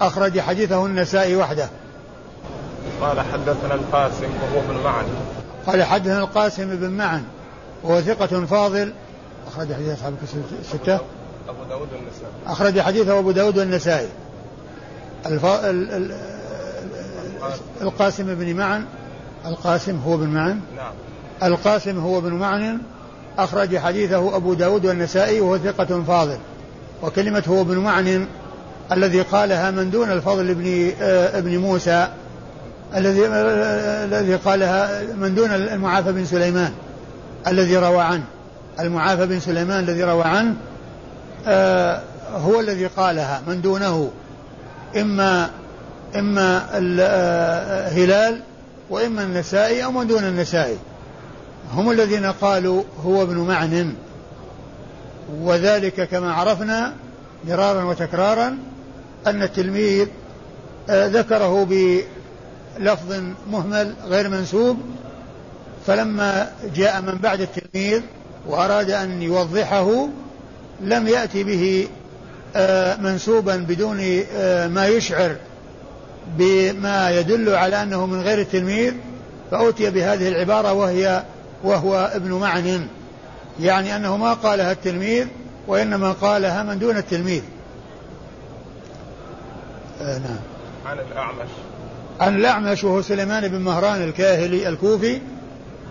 أخرج 0.00 0.40
حديثه 0.40 0.86
النسائي 0.86 1.36
وحده. 1.36 1.68
قال 3.00 3.20
حدثنا 3.20 3.74
القاسم 3.74 4.26
وهو 4.42 4.60
ابن 4.60 4.84
معن. 4.84 5.04
قال 5.66 5.84
حدثنا 5.84 6.18
القاسم 6.18 6.76
بن 6.76 6.90
معن 6.90 7.22
وهو 7.84 8.00
ثقة 8.00 8.46
فاضل. 8.46 8.92
أخرج 9.46 9.72
حديث 9.72 9.92
أصحاب 9.92 10.14
الستة. 10.60 10.94
أبو 11.48 11.64
داود 11.68 11.88
والنسائي. 11.92 12.32
أخرج 12.46 12.80
حديثه 12.80 13.18
أبو 13.18 13.30
داود 13.30 13.58
والنسائي. 13.58 14.08
الف... 15.26 15.44
ال... 15.44 15.90
ال... 15.90 16.16
القاسم. 17.80 18.34
بن 18.34 18.56
معن 18.56 18.84
القاسم 19.46 20.00
هو 20.06 20.16
بن 20.16 20.28
معن. 20.28 20.60
نعم. 20.76 20.92
القاسم 21.42 21.98
هو 21.98 22.18
ابن 22.18 22.32
معن. 22.32 22.80
أخرج 23.38 23.78
حديثه 23.78 24.36
أبو 24.36 24.54
داود 24.54 24.86
والنسائي 24.86 25.40
وهو 25.40 25.58
ثقة 25.58 26.02
فاضل. 26.02 26.38
وكلمة 27.02 27.42
هو 27.48 27.60
ابن 27.60 27.78
معن 27.78 28.26
الذي 28.92 29.22
قالها 29.22 29.70
من 29.70 29.90
دون 29.90 30.10
الفضل 30.10 30.50
ابن 30.50 30.92
آه 31.00 31.38
ابن 31.38 31.58
موسى. 31.58 32.08
الذي 32.96 33.26
آه 33.26 34.04
الذي 34.04 34.34
قالها 34.34 35.02
من 35.14 35.34
دون 35.34 35.50
المعافى 35.50 36.12
بن 36.12 36.24
سليمان 36.24 36.72
الذي 37.46 37.76
روى 37.76 38.00
عنه. 38.00 38.24
المعافى 38.80 39.26
بن 39.26 39.40
سليمان 39.40 39.84
الذي 39.84 40.02
روى 40.02 40.24
عنه 40.24 40.54
آه 41.46 42.02
هو 42.34 42.60
الذي 42.60 42.86
قالها 42.86 43.42
من 43.46 43.60
دونه. 43.60 44.10
إما 44.96 45.50
إما 46.16 46.66
هلال 47.88 48.40
وإما 48.90 49.22
النسائي 49.22 49.84
أو 49.84 49.92
من 49.92 50.06
دون 50.06 50.24
النسائي. 50.24 50.76
هم 51.74 51.90
الذين 51.90 52.26
قالوا 52.26 52.82
هو 53.04 53.22
ابن 53.22 53.36
معن. 53.36 53.94
وذلك 55.40 56.08
كما 56.08 56.32
عرفنا 56.32 56.92
مرارا 57.48 57.84
وتكرارا 57.84 58.58
أن 59.26 59.42
التلميذ 59.42 60.06
ذكره 60.90 61.64
بلفظ 62.78 63.22
مهمل 63.50 63.94
غير 64.04 64.28
منسوب 64.28 64.76
فلما 65.86 66.52
جاء 66.74 67.00
من 67.00 67.14
بعد 67.14 67.40
التلميذ 67.40 68.02
وأراد 68.46 68.90
أن 68.90 69.22
يوضحه 69.22 70.08
لم 70.80 71.08
يأتي 71.08 71.44
به 71.44 71.88
منسوبا 73.00 73.56
بدون 73.56 73.96
ما 74.68 74.86
يشعر 74.86 75.36
بما 76.38 77.10
يدل 77.10 77.54
على 77.54 77.82
أنه 77.82 78.06
من 78.06 78.20
غير 78.20 78.40
التلميذ 78.40 78.94
فأتي 79.50 79.90
بهذه 79.90 80.28
العبارة 80.28 80.72
وهي 80.72 81.22
وهو 81.64 82.10
ابن 82.14 82.32
معن. 82.32 82.88
يعني 83.60 83.96
أنه 83.96 84.16
ما 84.16 84.34
قالها 84.34 84.72
التلميذ 84.72 85.26
وإنما 85.66 86.12
قالها 86.12 86.62
من 86.62 86.78
دون 86.78 86.96
التلميذ. 86.96 87.42
آه 90.00 90.18
نعم. 90.18 90.38
عن 90.86 90.98
الأعمش. 90.98 91.48
الأعمش 92.22 92.84
وهو 92.84 93.02
سليمان 93.02 93.48
بن 93.48 93.60
مهران 93.60 94.02
الكاهلي 94.02 94.68
الكوفي 94.68 95.20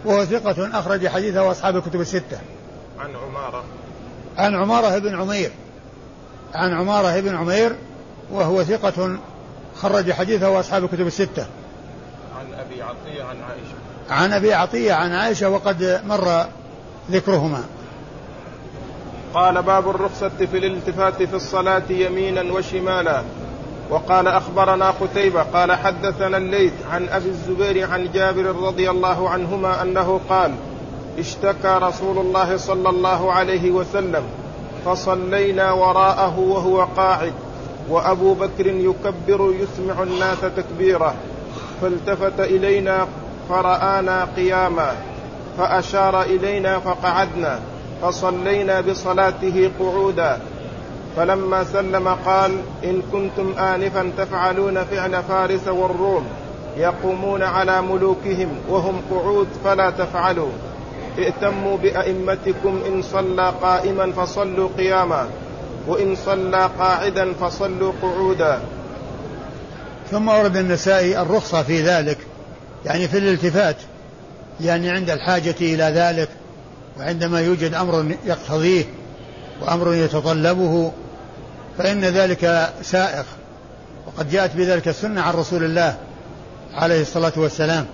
وهو 0.05 0.25
ثقة 0.25 0.79
أخرج 0.79 1.07
حديثه 1.07 1.43
وأصحاب 1.43 1.75
الكتب 1.77 2.01
الستة. 2.01 2.39
عن 2.99 3.09
عمارة. 3.15 3.63
عن 4.37 4.55
عمارة 4.55 4.97
بن 4.97 5.15
عمير. 5.15 5.51
عن 6.53 6.73
عمارة 6.73 7.19
بن 7.19 7.35
عمير 7.35 7.75
وهو 8.31 8.63
ثقة 8.63 9.17
خرج 9.75 10.11
حديثه 10.11 10.49
وأصحاب 10.49 10.83
الكتب 10.83 11.07
الستة. 11.07 11.45
عن 12.39 12.45
أبي 12.59 12.81
عطية 12.81 13.23
عن 13.23 13.35
عائشة. 13.41 13.73
عن 14.09 14.33
أبي 14.33 14.53
عطية 14.53 14.93
عن 14.93 15.11
عائشة 15.11 15.49
وقد 15.49 16.01
مر 16.05 16.45
ذكرهما. 17.11 17.63
قال 19.33 19.61
باب 19.61 19.89
الرخصة 19.89 20.29
في 20.29 20.57
الالتفات 20.57 21.23
في 21.23 21.35
الصلاة 21.35 21.83
يمينا 21.89 22.53
وشمالا. 22.53 23.23
وقال 23.89 24.27
أخبرنا 24.27 24.89
قتيبة 24.89 25.41
قال 25.41 25.71
حدثنا 25.71 26.37
الليث 26.37 26.73
عن 26.91 27.09
أبي 27.09 27.29
الزبير 27.29 27.91
عن 27.91 28.09
جابر 28.13 28.45
رضي 28.45 28.89
الله 28.89 29.29
عنهما 29.29 29.81
أنه 29.81 30.19
قال 30.29 30.51
اشتكى 31.19 31.79
رسول 31.81 32.17
الله 32.17 32.57
صلى 32.57 32.89
الله 32.89 33.31
عليه 33.31 33.71
وسلم 33.71 34.23
فصلينا 34.85 35.71
وراءه 35.71 36.39
وهو 36.39 36.87
قاعد 36.97 37.33
وأبو 37.89 38.33
بكر 38.33 38.67
يكبر 38.67 39.53
يسمع 39.59 40.03
الناس 40.03 40.37
تكبيره 40.57 41.15
فالتفت 41.81 42.39
إلينا 42.39 43.07
فرآنا 43.49 44.27
قياما 44.35 44.91
فأشار 45.57 46.21
إلينا 46.21 46.79
فقعدنا 46.79 47.59
فصلينا 48.01 48.81
بصلاته 48.81 49.71
قعودا 49.79 50.39
فلما 51.17 51.63
سلم 51.63 52.07
قال 52.07 52.51
إن 52.83 53.01
كنتم 53.11 53.53
آنفا 53.59 54.11
تفعلون 54.17 54.83
فعل 54.83 55.23
فارس 55.23 55.67
والروم 55.67 56.25
يقومون 56.77 57.43
على 57.43 57.81
ملوكهم 57.81 58.49
وهم 58.69 59.01
قعود 59.11 59.47
فلا 59.63 59.89
تفعلوا. 59.89 60.49
ائتموا 61.17 61.77
بأئمتكم 61.77 62.81
إن 62.87 63.01
صلى 63.01 63.53
قائما 63.61 64.11
فصلوا 64.11 64.69
قياما 64.77 65.29
وإن 65.87 66.15
صلى 66.15 66.69
قاعدا 66.79 67.33
فصلوا 67.33 67.91
قعودا. 68.01 68.59
ثم 70.11 70.29
ورد 70.29 70.57
النسائي 70.57 71.21
الرخصة 71.21 71.63
في 71.63 71.81
ذلك 71.81 72.17
يعني 72.85 73.07
في 73.07 73.17
الالتفات 73.17 73.75
يعني 74.61 74.89
عند 74.89 75.09
الحاجة 75.09 75.55
إلى 75.61 75.83
ذلك 75.83 76.29
وعندما 76.99 77.41
يوجد 77.41 77.73
أمر 77.73 78.05
يقتضيه 78.25 78.85
وأمر 79.61 79.93
يتطلبه 79.93 80.91
فإن 81.77 82.05
ذلك 82.05 82.73
سائق 82.81 83.25
وقد 84.07 84.29
جاءت 84.29 84.55
بذلك 84.55 84.87
السنة 84.87 85.21
عن 85.21 85.33
رسول 85.33 85.63
الله 85.63 85.97
عليه 86.73 87.01
الصلاة 87.01 87.33
والسلام. 87.35 87.85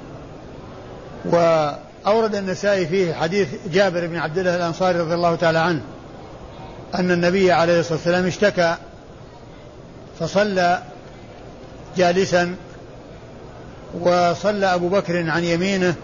وأورد 1.25 2.35
النسائي 2.35 2.87
فيه 2.87 3.13
حديث 3.13 3.47
جابر 3.73 4.07
بن 4.07 4.17
عبد 4.17 4.37
الله 4.37 4.55
الأنصاري 4.55 4.99
رضي 4.99 5.13
الله 5.13 5.35
تعالى 5.35 5.59
عنه 5.59 5.81
أن 6.95 7.11
النبي 7.11 7.51
عليه 7.51 7.79
الصلاة 7.79 7.97
والسلام 7.97 8.25
اشتكى 8.25 8.75
فصلى 10.19 10.79
جالسا 11.97 12.55
وصلى 13.99 14.73
أبو 14.73 14.89
بكر 14.89 15.29
عن 15.29 15.43
يمينه 15.43 15.95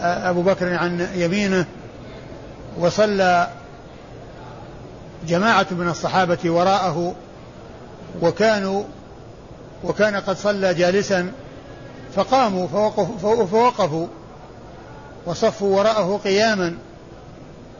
أبو 0.00 0.42
بكر 0.42 0.74
عن 0.74 1.08
يمينه 1.14 1.66
وصلى 2.78 3.48
جماعة 5.26 5.66
من 5.70 5.88
الصحابة 5.88 6.38
وراءه 6.44 7.14
وكانوا 8.22 8.84
وكان 9.84 10.16
قد 10.16 10.36
صلى 10.36 10.74
جالسا 10.74 11.32
فقاموا 12.14 12.68
فوقفوا, 12.68 13.46
فوقفوا 13.46 14.06
وصفوا 15.26 15.76
وراءه 15.78 16.20
قياما 16.24 16.74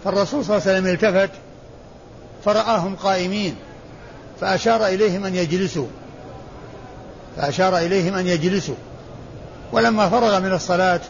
فالرسول 0.05 0.45
صلى 0.45 0.57
الله 0.57 0.69
عليه 0.69 0.79
وسلم 0.79 0.93
التفت 0.93 1.31
فرآهم 2.45 2.97
قائمين 2.97 3.57
فأشار 4.41 4.87
إليهم 4.87 5.25
أن 5.25 5.35
يجلسوا 5.35 5.87
فأشار 7.37 7.79
إليهم 7.79 8.15
أن 8.15 8.27
يجلسوا 8.27 8.75
ولما 9.73 10.09
فرغ 10.09 10.41
من 10.41 10.53
الصلاة 10.53 11.01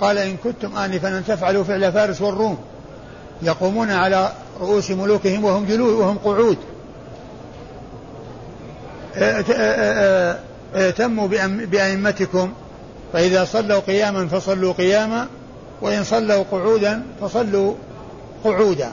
قال 0.00 0.18
إن 0.18 0.36
كنتم 0.36 0.76
آنفا 0.76 1.08
أن 1.08 1.24
تفعلوا 1.26 1.64
فعل 1.64 1.92
فارس 1.92 2.20
والروم. 2.20 2.58
يقومون 3.42 3.90
على 3.90 4.32
رؤوس 4.60 4.90
ملوكهم 4.90 5.44
وهم 5.44 5.64
جلوس 5.64 5.92
وهم 5.92 6.18
قعود. 6.18 6.58
ائتموا 10.74 11.28
بأئمتكم. 11.66 12.52
فإذا 13.12 13.44
صلوا 13.44 13.80
قياما 13.80 14.28
فصلوا 14.28 14.72
قياما 14.72 15.26
وإن 15.82 16.04
صلوا 16.04 16.44
قعودا 16.52 17.02
فصلوا 17.20 17.74
قعودا. 18.44 18.92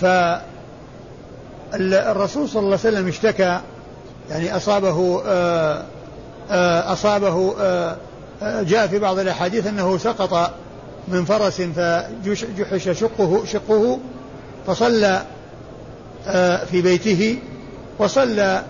فالرسول 0.00 0.40
صلى 2.48 2.60
الله 2.60 2.78
عليه 2.84 2.88
وسلم 2.88 3.08
اشتكى 3.08 3.60
يعني 4.30 4.56
أصابه 4.56 5.22
أصابه 6.92 7.54
جاء 8.42 8.86
في 8.86 8.98
بعض 8.98 9.18
الأحاديث 9.18 9.66
أنه 9.66 9.98
سقط 9.98 10.50
من 11.08 11.24
فرس 11.24 11.60
فجحش 11.60 12.98
شقه 12.98 13.44
شقه 13.44 13.98
فصلى 14.66 15.22
في 16.70 16.82
بيته 16.82 17.38
وصلى 17.98 18.64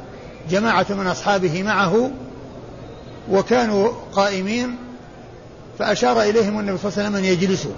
جماعة 0.50 0.86
من 0.90 1.06
أصحابه 1.06 1.62
معه 1.62 2.10
وكانوا 3.30 3.88
قائمين 4.12 4.76
فأشار 5.78 6.22
إليهم 6.22 6.60
النبي 6.60 6.78
صلى 6.78 6.88
الله 6.88 6.98
عليه 6.98 7.08
وسلم 7.08 7.16
أن 7.16 7.24
يجلسوا. 7.24 7.72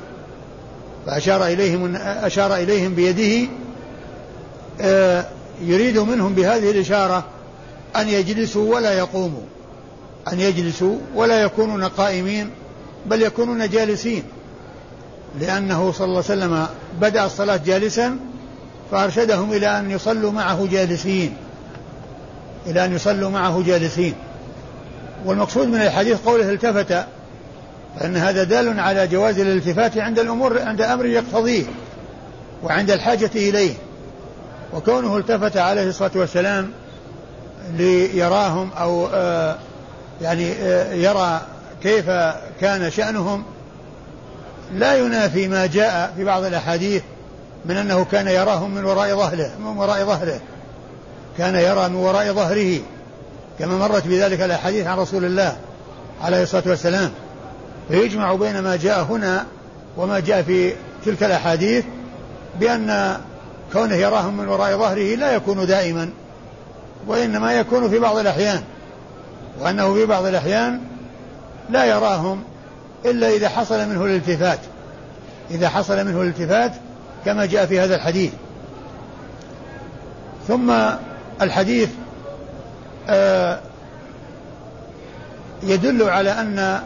فأشار 1.07 1.47
إليهم 1.47 1.97
أشار 1.97 2.57
إليهم 2.57 2.95
بيده 2.95 3.49
يريد 5.63 5.99
منهم 5.99 6.35
بهذه 6.35 6.71
الإشارة 6.71 7.25
أن 7.97 8.09
يجلسوا 8.09 8.75
ولا 8.75 8.93
يقوموا. 8.93 9.43
أن 10.33 10.41
يجلسوا 10.41 10.97
ولا 11.15 11.43
يكونون 11.43 11.85
قائمين 11.85 12.51
بل 13.07 13.23
يكونون 13.23 13.69
جالسين. 13.69 14.23
لأنه 15.41 15.93
صلى 15.93 16.05
الله 16.05 16.25
عليه 16.31 16.45
وسلم 16.45 16.67
بدأ 17.01 17.25
الصلاة 17.25 17.57
جالسا 17.57 18.17
فأرشدهم 18.91 19.53
إلى 19.53 19.79
أن 19.79 19.91
يصلوا 19.91 20.33
معه 20.33 20.67
جالسين 20.67 21.37
إلى 22.67 22.85
أن 22.85 22.95
يصلوا 22.95 23.31
معه 23.31 23.63
جالسين. 23.67 24.15
والمقصود 25.25 25.69
من 25.69 25.81
الحديث 25.81 26.21
قوله 26.21 26.51
التفت 26.51 27.07
فإن 28.01 28.17
هذا 28.17 28.45
دال 28.45 28.81
على 28.81 29.07
جواز 29.07 29.39
الالتفات 29.39 29.99
عند 29.99 30.19
الأمور 30.19 30.63
عند 30.63 30.83
أمر 30.83 31.07
يقتضيه 31.07 31.65
وعند 32.63 32.91
الحاجة 32.91 33.31
إليه. 33.35 33.75
وكونه 34.73 35.17
التفت 35.17 35.57
عليه 35.57 35.89
الصلاة 35.89 36.11
والسلام 36.15 36.71
ليراهم 37.77 38.71
أو 38.79 39.09
آه، 39.15 39.57
يعني 40.23 40.53
آه، 40.53 40.93
يرى 40.93 41.41
كيف 41.83 42.11
كان 42.61 42.91
شأنهم 42.91 43.45
لا 44.75 44.95
ينافي 44.95 45.49
ما 45.49 45.67
جاء 45.67 46.13
في 46.17 46.25
بعض 46.25 46.45
الأحاديث 46.45 47.03
من 47.65 47.77
أنه 47.77 48.05
كان 48.05 48.29
يراهم 48.29 48.75
من 48.75 48.85
وراء 48.85 49.17
ظهره 49.17 49.51
من 49.61 49.67
وراء 49.67 50.05
ظهره. 50.05 50.41
كان 51.39 51.55
يرى 51.55 51.89
من 51.89 51.97
وراء 51.97 52.33
ظهره 52.33 52.81
كما 53.59 53.79
مرت 53.79 54.07
بذلك 54.07 54.41
الأحاديث 54.41 54.87
عن 54.87 54.99
رسول 54.99 55.25
الله 55.25 55.57
عليه 56.23 56.43
الصلاة 56.43 56.65
والسلام. 56.67 57.11
فيجمع 57.89 58.35
بين 58.35 58.59
ما 58.59 58.77
جاء 58.77 59.03
هنا 59.03 59.47
وما 59.97 60.21
جاء 60.21 60.43
في 60.43 60.73
تلك 61.05 61.23
الأحاديث 61.23 61.85
بأن 62.61 63.21
كونه 63.73 63.95
يراهم 63.95 64.37
من 64.37 64.49
وراء 64.49 64.77
ظهره 64.77 65.15
لا 65.15 65.33
يكون 65.35 65.67
دائما 65.67 66.11
وإنما 67.07 67.53
يكون 67.53 67.91
في 67.91 67.99
بعض 67.99 68.17
الأحيان 68.17 68.63
وأنه 69.61 69.95
في 69.95 70.07
بعض 70.07 70.27
الأحيان 70.27 70.81
لا 71.71 71.85
يراهم 71.85 72.43
إلا 73.05 73.29
إذا 73.29 73.49
حصل 73.49 73.89
منه 73.89 74.05
الالتفات. 74.05 74.59
إذا 75.51 75.69
حصل 75.69 76.07
منه 76.07 76.23
الالتفات 76.23 76.73
كما 77.25 77.47
جاء 77.47 77.67
في 77.67 77.81
هذا 77.81 77.95
الحديث. 77.95 78.33
ثم 80.49 80.75
الحديث 81.43 81.89
آه 83.09 83.61
يدل 85.63 86.03
على 86.03 86.31
أن 86.31 86.81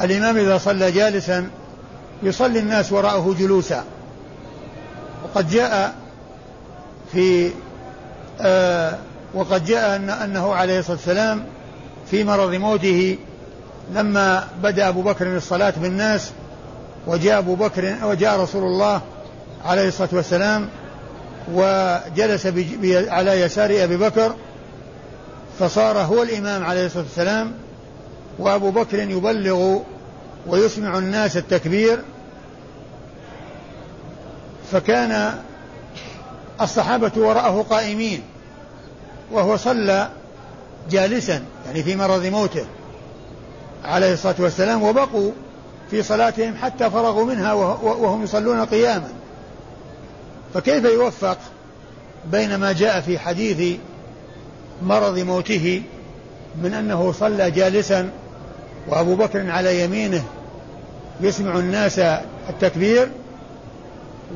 الإمام 0.00 0.36
إذا 0.36 0.58
صلى 0.58 0.92
جالسا 0.92 1.50
يصلي 2.22 2.58
الناس 2.58 2.92
وراءه 2.92 3.34
جلوسا. 3.38 3.84
وقد 5.24 5.50
جاء 5.50 5.94
في 7.12 7.50
آه 8.40 8.98
وقد 9.34 9.64
جاء 9.64 9.96
أن 9.96 10.10
أنه 10.10 10.54
عليه 10.54 10.78
الصلاة 10.78 10.96
والسلام 10.96 11.44
في 12.10 12.24
مرض 12.24 12.54
موته 12.54 13.18
لما 13.94 14.48
بدأ 14.62 14.88
أبو 14.88 15.02
بكر 15.02 15.36
الصلاة 15.36 15.72
بالناس 15.76 16.30
وجاء 17.06 17.38
أبو 17.38 17.54
بكر 17.54 17.96
وجاء 18.02 18.40
رسول 18.40 18.62
الله 18.62 19.00
عليه 19.64 19.88
الصلاة 19.88 20.08
والسلام 20.12 20.68
وجلس 21.52 22.46
على 23.08 23.40
يسار 23.40 23.84
أبي 23.84 23.96
بكر 23.96 24.34
فصار 25.58 25.98
هو 25.98 26.22
الإمام 26.22 26.64
عليه 26.64 26.86
الصلاة 26.86 27.02
والسلام 27.02 27.52
وأبو 28.38 28.70
بكر 28.70 28.98
يبلغ 28.98 29.78
ويسمع 30.46 30.98
الناس 30.98 31.36
التكبير. 31.36 31.98
فكان 34.72 35.34
الصحابة 36.60 37.12
وراءه 37.16 37.66
قائمين 37.70 38.22
وهو 39.32 39.56
صلى 39.56 40.10
جالسا 40.90 41.42
يعني 41.66 41.82
في 41.82 41.96
مرض 41.96 42.26
موته. 42.26 42.64
عليه 43.84 44.12
الصلاة 44.12 44.34
والسلام 44.38 44.82
وبقوا 44.82 45.30
في 45.90 46.02
صلاتهم 46.02 46.54
حتى 46.56 46.90
فرغوا 46.90 47.24
منها 47.24 47.52
وهم 47.82 48.22
يصلون 48.22 48.64
قياما. 48.64 49.08
فكيف 50.54 50.84
يوفق 50.84 51.38
بين 52.32 52.54
ما 52.54 52.72
جاء 52.72 53.00
في 53.00 53.18
حديث 53.18 53.78
مرض 54.82 55.18
موته 55.18 55.82
من 56.62 56.74
أنه 56.74 57.12
صلى 57.12 57.50
جالسا 57.50 58.10
وأبو 58.88 59.14
بكر 59.14 59.50
على 59.50 59.84
يمينه 59.84 60.24
يسمع 61.20 61.58
الناس 61.58 61.98
التكبير 62.48 63.08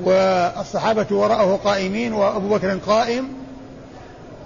والصحابة 0.03 1.07
وراءه 1.11 1.61
قائمين 1.65 2.13
وأبو 2.13 2.49
بكر 2.49 2.79
قائم؟ 2.87 3.29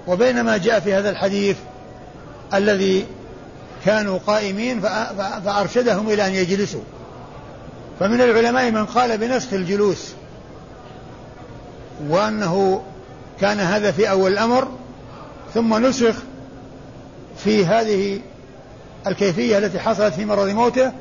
وبينما 0.07 0.57
جاء 0.57 0.81
في 0.81 0.95
هذا 0.95 1.11
الحديث 1.11 1.57
الذي 2.55 3.07
كانوا 3.87 4.19
قائمين 4.27 4.81
فأرشدهم 5.45 6.09
إلى 6.09 6.27
أن 6.27 6.35
يجلسوا. 6.35 6.81
فمن 8.01 8.21
العلماء 8.21 8.71
من 8.71 8.87
قال 8.87 9.19
بنسخ 9.19 9.53
الجلوس 9.53 10.13
وأنه 12.09 12.83
كان 13.41 13.61
هذا 13.61 13.93
في 13.93 14.11
أول 14.11 14.33
الأمر 14.33 14.69
ثم 15.55 15.87
نسخ 15.87 16.15
في 17.45 17.67
هذه 17.67 18.21
الكيفية 19.07 19.59
التي 19.59 19.79
حصلت 19.81 20.15
في 20.15 20.25
مرض 20.25 20.49
موته 20.49 20.93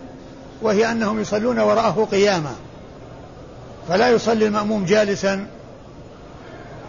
وهي 0.62 0.92
أنهم 0.92 1.22
يصلون 1.22 1.60
وراءه 1.60 2.08
قياما. 2.12 2.56
فلا 3.90 4.10
يصلي 4.10 4.48
المأموم 4.48 4.86
جالسا 4.86 5.48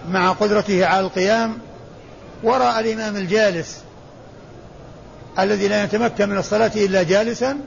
مع 0.08 0.32
قدرته 0.32 0.86
على 0.86 1.00
القيام 1.06 1.58
وراء 2.42 2.80
الإمام 2.80 3.16
الجالس. 3.16 3.80
الذي 5.38 5.68
لا 5.68 5.84
يتمكن 5.84 6.28
من 6.28 6.38
الصلاة 6.38 6.70
إلا 6.76 7.02
جالسا 7.02 7.58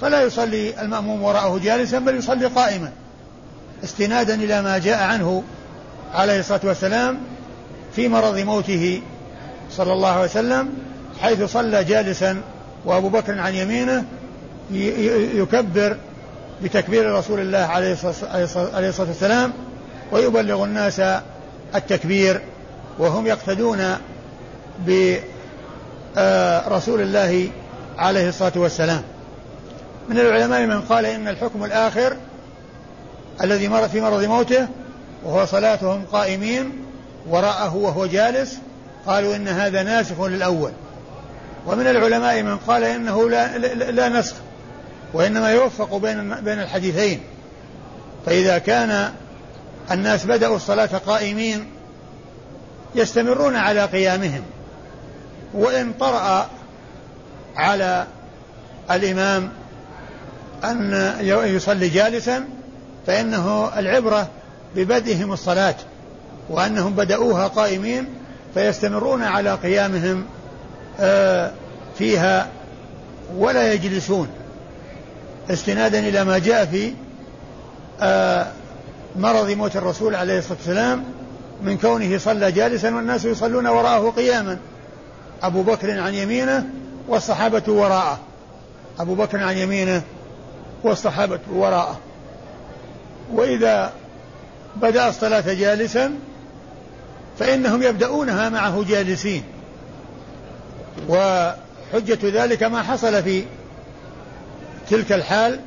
فلا 0.00 0.22
يصلي 0.22 0.80
المأموم 0.82 1.22
وراءه 1.22 1.58
جالسا 1.58 1.98
بل 1.98 2.16
يصلي 2.16 2.46
قائما. 2.46 2.92
استنادا 3.84 4.34
إلى 4.34 4.62
ما 4.62 4.78
جاء 4.78 5.02
عنه 5.02 5.42
عليه 6.14 6.40
الصلاة 6.40 6.60
والسلام 6.64 7.18
في 7.96 8.08
مرض 8.08 8.38
موته 8.38 9.02
صلى 9.70 9.92
الله 9.92 10.08
عليه 10.08 10.24
وسلم 10.24 10.68
حيث 11.20 11.42
صلى 11.42 11.84
جالسا 11.84 12.42
وأبو 12.84 13.08
بكر 13.08 13.38
عن 13.38 13.54
يمينه 13.54 14.04
يكبر 15.34 15.96
بتكبير 16.62 17.12
رسول 17.12 17.40
الله 17.40 17.58
عليه 17.58 17.92
الصلاة 18.88 19.08
والسلام 19.08 19.52
ويبلغ 20.12 20.64
الناس 20.64 21.00
التكبير 21.74 22.40
وهم 22.98 23.26
يقتدون 23.26 23.96
برسول 24.86 25.35
آه، 26.18 26.80
الله 26.88 27.50
عليه 27.98 28.28
الصلاة 28.28 28.52
والسلام. 28.56 29.02
من 30.08 30.18
العلماء 30.18 30.66
من 30.66 30.80
قال 30.80 31.06
إن 31.06 31.28
الحكم 31.28 31.64
الآخر 31.64 32.16
الذي 33.42 33.68
مر 33.68 33.88
في 33.88 34.00
مرض 34.00 34.24
موته 34.24 34.68
وهو 35.24 35.46
صلاتهم 35.46 36.04
قائمين 36.12 36.72
وراءه 37.28 37.76
وهو 37.76 38.06
جالس 38.06 38.58
قالوا 39.06 39.36
إن 39.36 39.48
هذا 39.48 39.82
ناسخ 39.82 40.20
للأول. 40.20 40.72
ومن 41.66 41.86
العلماء 41.86 42.42
من 42.42 42.56
قال 42.56 42.84
إنه 42.84 43.30
لا, 43.30 43.58
لا, 43.58 43.90
لا 43.90 44.08
نسخ 44.08 44.34
وإنما 45.12 45.50
يوفق 45.50 45.96
بين 45.96 46.34
بين 46.34 46.60
الحديثين. 46.60 47.20
فإذا 48.26 48.58
كان 48.58 49.12
الناس 49.90 50.26
بدأوا 50.26 50.56
الصلاة 50.56 50.86
قائمين 51.06 51.66
يستمرون 52.94 53.56
على 53.56 53.84
قيامهم. 53.84 54.42
وإن 55.56 55.92
طرأ 55.92 56.48
على 57.56 58.06
الإمام 58.90 59.50
أن 60.64 61.14
يصلي 61.28 61.88
جالسا 61.88 62.44
فإنه 63.06 63.70
العبرة 63.78 64.28
ببدئهم 64.76 65.32
الصلاة 65.32 65.74
وأنهم 66.48 66.92
بدأوها 66.92 67.46
قائمين 67.46 68.06
فيستمرون 68.54 69.22
على 69.22 69.54
قيامهم 69.54 70.24
آه، 71.00 71.50
فيها 71.98 72.48
ولا 73.36 73.72
يجلسون. 73.72 74.28
استنادا 75.50 75.98
إلى 75.98 76.24
ما 76.24 76.38
جاء 76.38 76.64
في 76.64 76.92
آه، 78.00 78.46
مرض 79.16 79.50
موت 79.50 79.76
الرسول 79.76 80.14
عليه 80.14 80.38
الصلاة 80.38 80.58
والسلام 80.58 81.04
من 81.62 81.78
كونه 81.78 82.18
صلى 82.18 82.52
جالسا 82.52 82.94
والناس 82.94 83.24
يصلون 83.24 83.66
وراءه 83.66 84.10
قياما. 84.10 84.58
أبو 85.42 85.62
بكر 85.62 86.00
عن 86.00 86.14
يمينه 86.14 86.66
والصحابة 87.08 87.62
وراءه. 87.68 88.18
أبو 88.98 89.14
بكر 89.14 89.42
عن 89.42 89.56
يمينه 89.56 90.02
والصحابة 90.82 91.40
وراءه. 91.52 91.98
وإذا 93.32 93.92
بدأ 94.76 95.08
الصلاة 95.08 95.54
جالسا 95.54 96.12
فإنهم 97.38 97.82
يبدأونها 97.82 98.48
معه 98.48 98.84
جالسين. 98.88 99.42
وحجة 101.08 102.18
ذلك 102.22 102.62
ما 102.62 102.82
حصل 102.82 103.22
في 103.22 103.44
تلك 104.90 105.12
الحال 105.12 105.60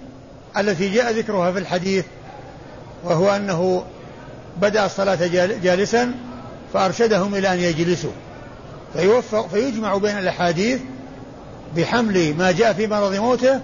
التي 0.58 0.90
جاء 0.90 1.12
ذكرها 1.12 1.52
في 1.52 1.60
الحديث 1.60 2.06
وهو 3.04 3.36
أنه 3.36 3.84
بدأ 4.62 4.86
الصلاة 4.86 5.28
جالسا 5.64 6.12
فأرشدهم 6.74 7.36
إلى 7.36 7.54
أن 7.54 7.60
يجلسوا. 7.60 8.12
فيوفق 8.94 9.48
فيجمع 9.48 9.98
بين 9.98 10.18
الأحاديث 10.18 10.80
بحمل 11.76 12.34
ما 12.38 12.52
جاء 12.52 12.74
في 12.74 12.88
مرض 12.88 13.16
موته 13.16 13.60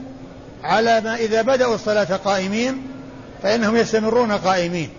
على 0.63 1.01
ما 1.01 1.15
إذا 1.15 1.41
بدأوا 1.41 1.75
الصلاة 1.75 2.15
قائمين 2.15 2.81
فإنهم 3.43 3.75
يستمرون 3.75 4.31
قائمين. 4.31 4.89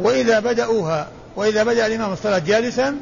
وإذا 0.00 0.40
بدأوها 0.40 1.08
وإذا 1.36 1.64
بدأ 1.64 1.86
الإمام 1.86 2.12
الصلاة 2.12 2.38
جالسا 2.38 2.96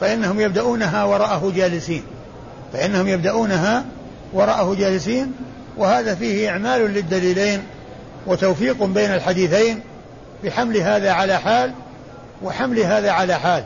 فإنهم 0.00 0.40
يبدأونها 0.40 1.04
وراءه 1.04 1.52
جالسين. 1.56 2.02
فإنهم 2.72 3.08
يبدأونها 3.08 3.84
وراءه 4.32 4.74
جالسين 4.74 5.32
وهذا 5.76 6.14
فيه 6.14 6.50
إعمال 6.50 6.80
للدليلين 6.80 7.62
وتوفيق 8.26 8.84
بين 8.84 9.14
الحديثين 9.14 9.80
بحمل 10.44 10.76
هذا 10.76 11.10
على 11.10 11.38
حال 11.38 11.72
وحمل 12.42 12.78
هذا 12.78 13.10
على 13.10 13.34
حال. 13.34 13.64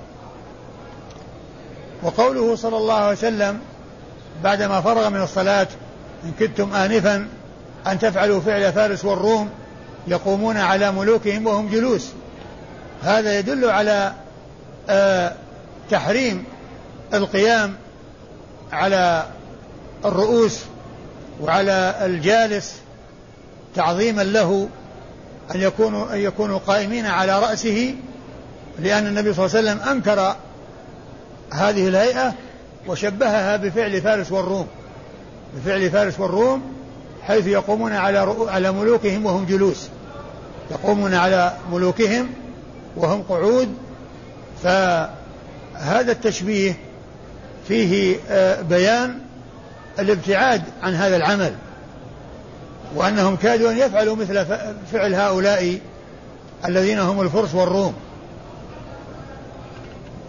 وقوله 2.03 2.57
صلى 2.57 2.77
الله 2.77 2.95
عليه 2.95 3.17
وسلم 3.17 3.61
بعدما 4.45 4.81
فرغ 4.81 5.09
من 5.09 5.23
الصلاة 5.23 5.69
إن 6.25 6.33
كدتم 6.41 6.75
آنفا 6.75 7.29
أن 7.87 7.99
تفعلوا 7.99 8.41
فعل 8.41 8.73
فارس 8.73 9.05
والروم 9.05 9.51
يقومون 10.07 10.57
على 10.57 10.93
ملوكهم 10.93 11.47
وهم 11.47 11.69
جلوس. 11.69 12.09
هذا 13.03 13.39
يدل 13.39 13.71
على 13.71 14.13
آه 14.91 15.33
تحريم 15.91 16.45
القيام 17.15 17.75
على 18.73 19.27
الرؤوس 20.05 20.61
وعلى 21.41 21.95
الجالس 22.01 22.75
تعظيما 23.75 24.23
له 24.23 24.69
أن 25.55 25.61
يكونوا 25.61 26.15
أن 26.15 26.19
يكونوا 26.19 26.59
قائمين 26.59 27.07
على 27.07 27.39
رأسه 27.39 27.95
لأن 28.79 29.07
النبي 29.07 29.35
صلى 29.35 29.47
الله 29.47 29.57
عليه 29.59 29.71
وسلم 29.71 29.89
أنكر 29.89 30.37
هذه 31.53 31.89
الهيئة 31.89 32.35
وشبهها 32.87 33.57
بفعل 33.57 34.01
فارس 34.01 34.33
والروم. 34.33 34.67
بفعل 35.57 35.91
فارس 35.91 36.21
والروم 36.21 36.63
حيث 37.23 37.47
يقومون 37.47 37.93
على 37.93 38.19
على 38.49 38.73
ملوكهم 38.73 39.27
وهم 39.27 39.45
جلوس. 39.45 39.89
يقومون 40.71 41.15
على 41.15 41.53
ملوكهم 41.73 42.29
وهم 42.97 43.23
قعود. 43.23 43.69
فهذا 44.63 46.13
التشبيه 46.13 46.77
فيه 47.69 48.17
آه، 48.29 48.63
بيان 48.63 49.19
الابتعاد 49.99 50.63
عن 50.83 50.95
هذا 50.95 51.17
العمل. 51.17 51.53
وأنهم 52.95 53.37
كادوا 53.37 53.71
أن 53.71 53.79
يفعلوا 53.79 54.17
مثل 54.17 54.47
فعل 54.93 55.15
هؤلاء 55.15 55.79
الذين 56.65 56.99
هم 56.99 57.21
الفرس 57.21 57.55
والروم. 57.55 57.95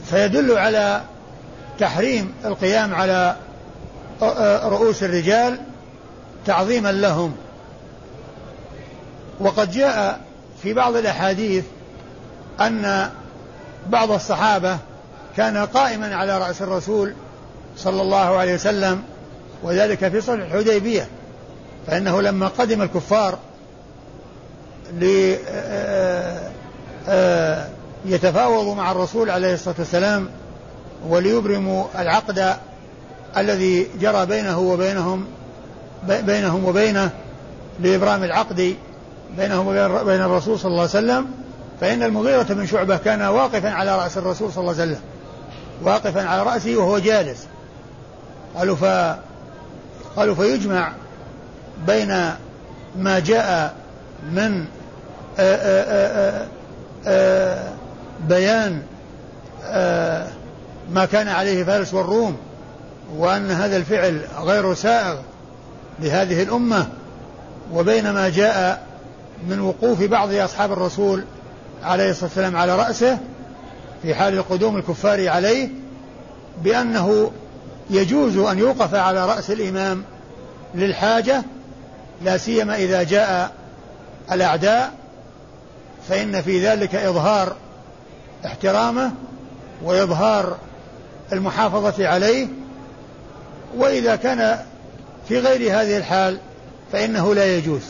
فيدل 0.10 0.58
على 0.58 1.02
تحريم 1.80 2.34
القيام 2.46 2.96
على 2.96 3.36
رؤوس 4.64 5.04
الرجال 5.04 5.60
تعظيما 6.46 6.92
لهم. 6.92 7.36
وقد 9.40 9.72
جاء 9.72 10.22
في 10.64 10.74
بعض 10.74 10.96
الأحاديث 10.96 11.64
أن 12.62 13.10
بعض 13.90 14.12
الصحابة 14.12 14.78
كان 15.38 15.58
قائما 15.58 16.16
على 16.16 16.38
رأس 16.38 16.62
الرسول 16.62 17.14
صلى 17.78 18.02
الله 18.02 18.38
عليه 18.38 18.54
وسلم 18.54 19.04
وذلك 19.64 20.08
في 20.08 20.22
صلح 20.22 20.46
الحديبية 20.46 21.08
فإنه 21.88 22.22
لما 22.22 22.48
قدم 22.48 22.82
الكفار 22.82 23.38
ليتفاوضوا 28.06 28.76
مع 28.76 28.92
الرسول 28.92 29.30
عليه 29.30 29.54
الصلاة 29.54 29.76
والسلام 29.80 30.30
وليبرموا 31.08 31.86
العقد 32.00 32.56
الذي 33.38 33.88
جرى 34.00 34.26
بينه 34.26 34.60
وبينهم 34.60 35.26
بينهم 36.08 36.66
وبينه 36.66 37.10
لإبرام 37.80 38.24
العقد 38.24 38.76
بينهم 39.38 39.68
وبين 39.68 40.22
الرسول 40.22 40.60
صلى 40.60 40.70
الله 40.70 40.82
عليه 40.82 40.90
وسلم. 40.90 41.28
فإن 41.82 42.04
المغيرة 42.04 42.44
بن 42.44 42.66
شعبة 42.66 42.98
كان 42.98 43.22
واقفا 43.22 43.70
على 43.70 43.98
رأس 43.98 44.18
الرسول 44.18 44.52
صلى 44.52 44.62
الله 44.62 44.82
عليه 44.82 44.92
وسلم. 44.92 45.02
واقفا 45.84 46.24
على 46.24 46.44
رأسه 46.44 46.78
وهو 46.78 47.00
جالس. 47.00 47.48
قالوا 48.58 48.76
ف 48.76 48.84
قالوا 50.16 50.36
فيجمع 50.36 50.92
بين 51.88 52.32
ما 52.96 53.20
جاء 53.20 53.74
من 54.32 54.66
آآ 55.40 55.58
آآ 55.58 56.48
آآ 57.08 57.74
بيان 58.28 58.82
ما 60.90 61.06
كان 61.06 61.28
عليه 61.28 61.64
فارس 61.64 61.94
والروم 61.94 62.38
وأن 63.18 63.52
هذا 63.52 63.78
الفعل 63.78 64.22
غير 64.40 64.74
سائغ 64.74 65.16
لهذه 66.00 66.44
الأمة 66.44 66.88
وبين 67.74 68.12
ما 68.12 68.30
جاء 68.30 68.88
من 69.48 69.60
وقوف 69.60 70.04
بعض 70.04 70.34
أصحاب 70.34 70.72
الرسول 70.72 71.24
عليه 71.84 72.10
الصلاة 72.10 72.26
والسلام 72.26 72.58
على 72.58 72.76
رأسه 72.76 73.18
في 74.02 74.16
حال 74.16 74.50
قدوم 74.50 74.78
الكفار 74.78 75.30
عليه 75.30 75.70
بأنه 76.64 77.32
يجوز 77.90 78.38
أن 78.38 78.60
يوقف 78.60 78.96
على 78.96 79.26
رأس 79.26 79.52
الإمام 79.52 80.04
للحاجة 80.76 81.44
لا 82.22 82.38
سيما 82.38 82.76
إذا 82.76 83.04
جاء 83.04 83.52
الأعداء 84.32 84.92
فإن 86.10 86.42
في 86.42 86.68
ذلك 86.68 86.96
إظهار 86.96 87.56
احترامه 88.46 89.12
وإظهار 89.84 90.58
المحافظة 91.34 92.08
عليه 92.08 92.48
وإذا 93.78 94.16
كان 94.16 94.60
في 95.28 95.40
غير 95.40 95.82
هذه 95.82 95.98
الحال 95.98 96.38
فإنه 96.92 97.36
لا 97.36 97.58
يجوز. 97.58 97.82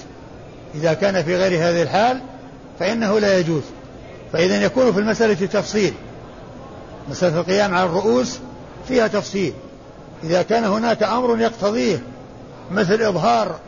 إذا 0.75 0.93
كان 0.93 1.23
في 1.23 1.35
غير 1.35 1.69
هذه 1.69 1.81
الحال 1.81 2.21
فإنه 2.79 3.19
لا 3.19 3.39
يجوز. 3.39 3.63
فإذا 4.33 4.63
يكون 4.63 4.93
في 4.93 4.99
المسألة 4.99 5.33
تفصيل. 5.33 5.93
مسألة 7.09 7.39
القيام 7.39 7.75
على 7.75 7.85
الرؤوس 7.85 8.39
فيها 8.87 9.07
تفصيل. 9.07 9.53
إذا 10.23 10.41
كان 10.41 10.63
هناك 10.63 11.03
أمر 11.03 11.39
يقتضيه 11.39 12.03
مثل 12.71 13.01
إظهار 13.01 13.59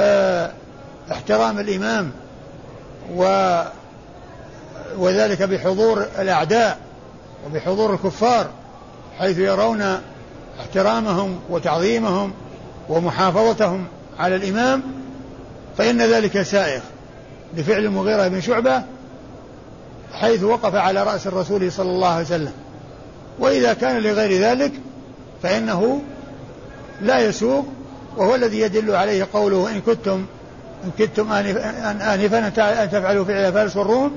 آه 0.00 0.52
احترام 1.12 1.58
الإمام 1.58 2.12
و 3.14 3.24
وذلك 4.98 5.42
بحضور 5.42 6.06
الأعداء 6.18 6.78
وبحضور 7.46 7.94
الكفار 7.94 8.50
حيث 9.22 9.38
يرون 9.38 9.82
احترامهم 10.60 11.38
وتعظيمهم 11.50 12.32
ومحافظتهم 12.88 13.84
على 14.18 14.36
الإمام 14.36 14.82
فإن 15.78 16.02
ذلك 16.02 16.42
سائغ 16.42 16.80
لفعل 17.56 17.84
المغيرة 17.84 18.28
بن 18.28 18.40
شعبة 18.40 18.82
حيث 20.12 20.42
وقف 20.42 20.74
على 20.74 21.02
رأس 21.02 21.26
الرسول 21.26 21.72
صلى 21.72 21.90
الله 21.90 22.08
عليه 22.08 22.24
وسلم. 22.24 22.52
وإذا 23.38 23.72
كان 23.72 24.02
لغير 24.02 24.42
ذلك 24.42 24.72
فإنه 25.42 26.02
لا 27.00 27.18
يسوق 27.18 27.66
وهو 28.16 28.34
الذي 28.34 28.60
يدل 28.60 28.94
عليه 28.94 29.26
قوله 29.32 29.70
إن 29.70 29.80
كنتم 29.80 30.24
إن 30.84 30.90
كنتم 30.98 31.32
آنفا 31.32 32.48
أن 32.82 32.90
تفعلوا 32.90 33.24
فعل 33.24 33.52
فارس 33.52 33.76
والروم 33.76 34.12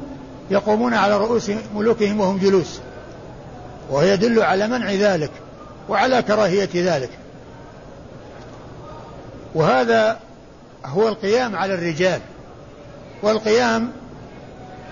يقومون 0.51 0.93
على 0.93 1.17
رؤوس 1.17 1.51
ملوكهم 1.75 2.19
وهم 2.19 2.37
جلوس. 2.37 2.79
وهو 3.89 4.01
يدل 4.01 4.41
على 4.41 4.67
منع 4.67 4.91
ذلك 4.91 5.31
وعلى 5.89 6.21
كراهية 6.21 6.69
ذلك. 6.75 7.09
وهذا 9.55 10.19
هو 10.85 11.07
القيام 11.07 11.55
على 11.55 11.73
الرجال. 11.73 12.21
والقيام 13.23 13.91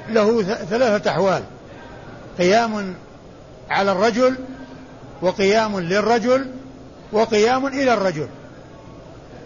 له 0.10 0.43
ثلاثة 0.43 1.12
أحوال. 1.12 1.43
قيام 2.38 2.95
على 3.69 3.91
الرجل 3.91 4.36
وقيام 5.21 5.79
للرجل 5.79 6.51
وقيام 7.12 7.67
إلى 7.67 7.93
الرجل. 7.93 8.27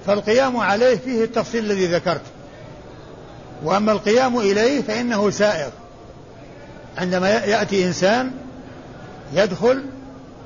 فالقيام 0.05 0.57
عليه 0.57 0.95
فيه 0.95 1.23
التفصيل 1.23 1.65
الذي 1.65 1.87
ذكرت. 1.87 2.21
وأما 3.63 3.91
القيام 3.91 4.37
إليه 4.37 4.81
فإنه 4.81 5.29
سائر. 5.29 5.71
عندما 6.97 7.29
يأتي 7.29 7.85
إنسان 7.85 8.31
يدخل 9.33 9.85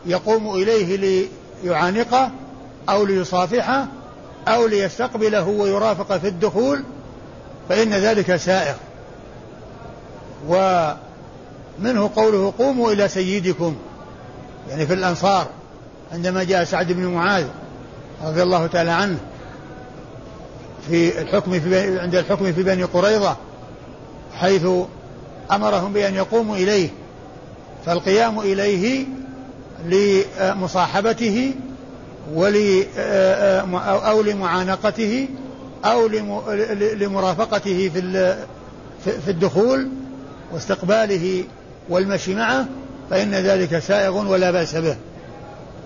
يقوم 0.06 0.56
إليه 0.56 1.20
ليعانقه 1.64 2.32
أو 2.90 3.06
ليصافحه 3.06 3.88
أو 4.48 4.68
ليستقبله 4.68 5.48
ويرافق 5.48 6.18
في 6.18 6.28
الدخول 6.28 6.84
فإن 7.70 7.94
ذلك 7.94 8.36
سائغ. 8.36 8.76
ومنه 10.48 12.10
قوله 12.16 12.54
قوموا 12.60 12.92
إلى 12.92 13.08
سيدكم 13.08 13.76
يعني 14.70 14.88
في 14.88 14.94
الأنصار 14.94 15.48
عندما 16.12 16.44
جاء 16.44 16.64
سعد 16.64 16.92
بن 16.92 17.06
معاذ 17.06 17.46
رضي 18.24 18.44
الله 18.44 18.68
تعالى 18.68 18.92
عنه 18.92 19.18
في 20.90 21.22
الحكم 21.22 21.60
في 21.60 22.00
عند 22.00 22.16
الحكم 22.16 22.54
في 22.54 22.64
بني 22.64 22.84
قريظة 22.84 23.36
حيث 24.40 24.68
أمرهم 25.52 25.94
بأن 25.94 26.16
يقوموا 26.16 26.56
إليه. 26.56 26.90
فالقيام 27.86 28.40
إليه 28.40 29.06
لمصاحبته 29.86 31.54
ول 32.34 32.84
أو 33.88 34.22
لمعانقته 34.22 35.28
أو 35.86 36.08
لمرافقته 36.96 37.92
في 37.94 38.36
في 39.06 39.32
الدخول 39.32 39.90
واستقباله 40.54 41.44
والمشي 41.90 42.36
معه 42.36 42.66
فإن 43.10 43.32
ذلك 43.32 43.80
سائغ 43.80 44.32
ولا 44.32 44.52
بأس 44.52 44.76
به. 44.76 44.96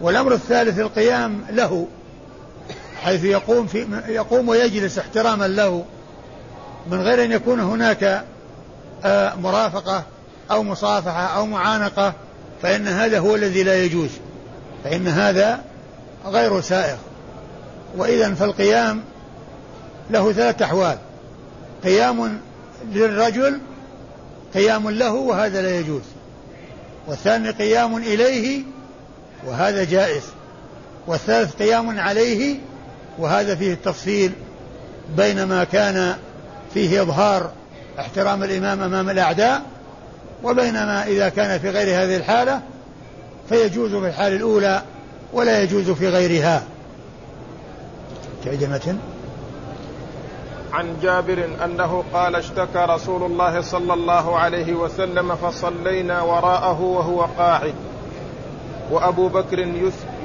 والأمر 0.01 0.34
الثالث 0.34 0.79
القيام 0.79 1.41
له 1.49 1.88
حيث 3.03 3.23
يقوم 3.23 3.67
في 3.67 3.88
يقوم 4.08 4.49
ويجلس 4.49 4.97
احتراما 4.97 5.47
له 5.47 5.86
من 6.91 7.01
غير 7.01 7.23
أن 7.23 7.31
يكون 7.31 7.60
هناك 7.60 8.23
آه، 9.05 9.36
مرافقة 9.36 10.03
أو 10.51 10.63
مصافحة 10.63 11.38
أو 11.38 11.45
معانقة 11.45 12.13
فإن 12.62 12.88
هذا 12.88 13.19
هو 13.19 13.36
الذي 13.36 13.63
لا 13.63 13.84
يجوز. 13.84 14.10
فإن 14.84 15.08
هذا 15.08 15.63
غير 16.25 16.62
سائغ. 16.62 16.97
وإذا 17.97 18.34
فالقيام 18.34 19.03
له 20.10 20.34
ثلاثة 20.34 20.65
أحوال. 20.65 20.97
قيام 21.84 22.39
للرجل 22.91 23.60
قيام 24.53 24.89
له 24.89 25.13
وهذا 25.13 25.62
لا 25.62 25.79
يجوز. 25.79 26.03
والثاني 27.08 27.49
قيام 27.49 27.97
إليه 27.97 28.63
وهذا 29.45 29.84
جائز. 29.84 30.23
والثالث 31.08 31.55
قيام 31.55 31.99
عليه 31.99 32.60
وهذا 33.17 33.55
فيه 33.55 33.73
التفصيل 33.73 34.31
بين 35.17 35.43
ما 35.43 35.63
كان 35.63 36.15
فيه 36.73 37.01
إظهار 37.01 37.51
احترام 37.99 38.43
الإمام 38.43 38.81
أمام 38.81 39.10
الأعداء 39.10 39.62
وبينما 40.45 41.03
إذا 41.03 41.29
كان 41.29 41.60
في 41.60 41.69
غير 41.69 42.03
هذه 42.03 42.17
الحالة 42.17 42.62
فيجوز 43.49 43.95
في 43.95 44.08
الحال 44.08 44.34
الأولى 44.34 44.81
ولا 45.34 45.62
يجوز 45.62 45.89
في 45.91 46.10
غيرها. 46.10 46.63
ترجمة 48.45 48.97
عن 50.73 50.97
جابر 51.01 51.47
أنه 51.65 52.03
قال 52.13 52.36
اشتكى 52.36 52.86
رسول 52.89 53.23
الله 53.23 53.62
صلى 53.62 53.93
الله 53.93 54.39
عليه 54.39 54.73
وسلم 54.73 55.36
فصلينا 55.36 56.21
وراءه 56.21 56.81
وهو 56.81 57.21
قاعد. 57.38 57.73
وأبو 58.91 59.27
بكر 59.27 59.60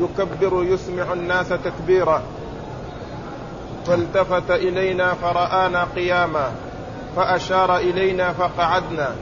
يكبر 0.00 0.64
يسمع 0.64 1.12
الناس 1.12 1.48
تكبيرا. 1.48 2.22
فالتفت 3.86 4.50
إلينا 4.50 5.14
فرآنا 5.14 5.86
قياما. 5.96 6.50
فأشار 7.16 7.76
إلينا 7.76 8.32
فقعدنا. 8.32 9.14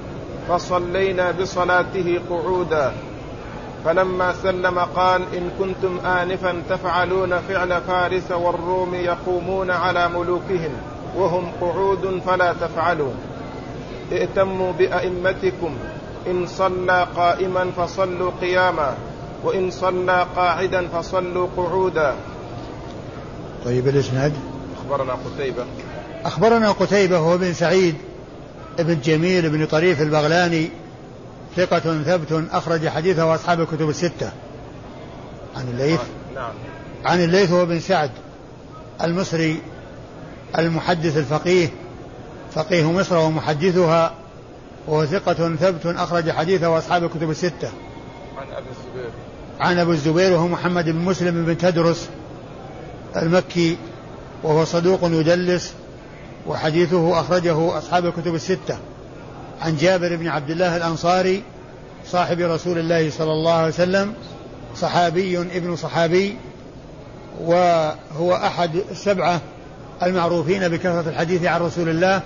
فصلينا 0.49 1.31
بصلاته 1.31 2.21
قعودا. 2.31 2.93
فلما 3.85 4.33
سلم 4.43 4.79
قال 4.79 5.23
إن 5.37 5.51
كنتم 5.59 6.07
آنفا 6.07 6.63
تفعلون 6.71 7.39
فعل 7.39 7.81
فارس 7.81 8.31
والروم 8.31 8.95
يقومون 8.95 9.71
على 9.71 10.09
ملوكهم 10.09 10.71
وهم 11.17 11.51
قعود 11.61 12.21
فلا 12.27 12.53
تفعلوا 12.53 13.13
ائتموا 14.13 14.73
بأئمتكم. 14.73 15.75
إن 16.27 16.47
صلى 16.47 17.07
قائما 17.17 17.71
فصلوا 17.77 18.31
قياما 18.41 18.95
وإن 19.45 19.71
صلى 19.71 20.27
قاعدا 20.37 20.89
فصلوا 20.89 21.49
قعودا. 21.57 22.15
طيب 23.65 23.89
الإسناد؟ 23.89 24.33
أخبرنا 24.79 25.13
قتيبة. 25.13 25.65
أخبرنا 26.25 26.71
قتيبة 26.71 27.19
هو 27.19 27.39
بن 27.39 27.53
سعيد. 27.53 27.95
بن 28.79 29.01
جميل 29.01 29.51
بن 29.51 29.67
طريف 29.67 30.03
البغلاني 30.03 30.71
ثقة 31.57 32.03
ثبت 32.03 32.45
أخرج 32.53 32.89
حديثه 32.89 33.35
أصحاب 33.35 33.61
الكتب 33.61 33.89
الستة. 33.89 34.31
عن 35.57 35.69
الليث. 35.69 36.01
نعم. 36.35 36.53
عن 37.05 37.25
الليث 37.25 37.53
هو 37.53 37.67
بن 37.67 37.81
سعد 37.81 38.11
المصري 39.03 39.63
المحدث 40.59 41.17
الفقيه. 41.17 41.69
فقيه 42.55 42.93
مصر 42.93 43.17
ومحدثها. 43.17 44.15
وهو 44.87 45.07
ثقة 45.07 45.57
ثبت 45.57 45.87
أخرج 45.87 46.31
حديثه 46.31 46.79
أصحاب 46.79 47.05
الكتب 47.05 47.31
الستة. 47.31 47.71
عن 48.39 48.47
أبي 48.53 48.67
الزبير. 48.71 49.11
عن 49.61 49.79
أبو 49.79 49.93
الزبير 49.93 50.33
وهو 50.33 50.49
محمد 50.49 50.85
بن 50.85 50.99
مسلم 50.99 51.45
بن 51.45 51.59
تدرس 51.59 52.09
المكي. 53.17 53.77
وهو 54.43 54.65
صدوق 54.65 55.01
يدلس. 55.05 55.75
وحديثه 56.49 57.21
أخرجه 57.21 57.79
أصحاب 57.79 58.07
الكتب 58.07 58.35
الستة. 58.35 58.79
عن 59.61 59.77
جابر 59.77 60.17
بن 60.17 60.29
عبد 60.29 60.51
الله 60.51 60.77
الأنصاري 60.77 61.43
صاحب 62.07 62.41
رسول 62.41 62.79
الله 62.79 63.11
صلى 63.11 63.33
الله 63.33 63.53
عليه 63.53 63.69
وسلم 63.69 64.15
صحابي 64.77 65.39
ابن 65.39 65.77
صحابي 65.77 66.37
وهو 67.45 68.35
أحد 68.35 68.71
السبعة 68.91 69.41
المعروفين 70.03 70.69
بكثرة 70.69 71.05
الحديث 71.09 71.45
عن 71.45 71.61
رسول 71.61 71.89
الله 71.89 72.23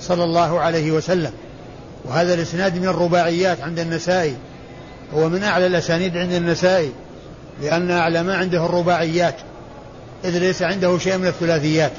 صلى 0.00 0.24
الله 0.24 0.60
عليه 0.60 0.90
وسلم. 0.90 1.32
وهذا 2.04 2.34
الإسناد 2.34 2.76
من 2.76 2.88
الرباعيات 2.88 3.60
عند 3.60 3.78
النسائي. 3.78 4.36
هو 5.14 5.28
من 5.28 5.42
أعلى 5.42 5.66
الأسانيد 5.66 6.16
عند 6.16 6.32
النسائي 6.32 6.92
لأن 7.62 7.90
أعلى 7.90 8.22
ما 8.22 8.36
عنده 8.36 8.66
الرباعيات 8.66 9.34
إذ 10.24 10.38
ليس 10.38 10.62
عنده 10.62 10.98
شيء 10.98 11.18
من 11.18 11.26
الثلاثيات. 11.26 11.92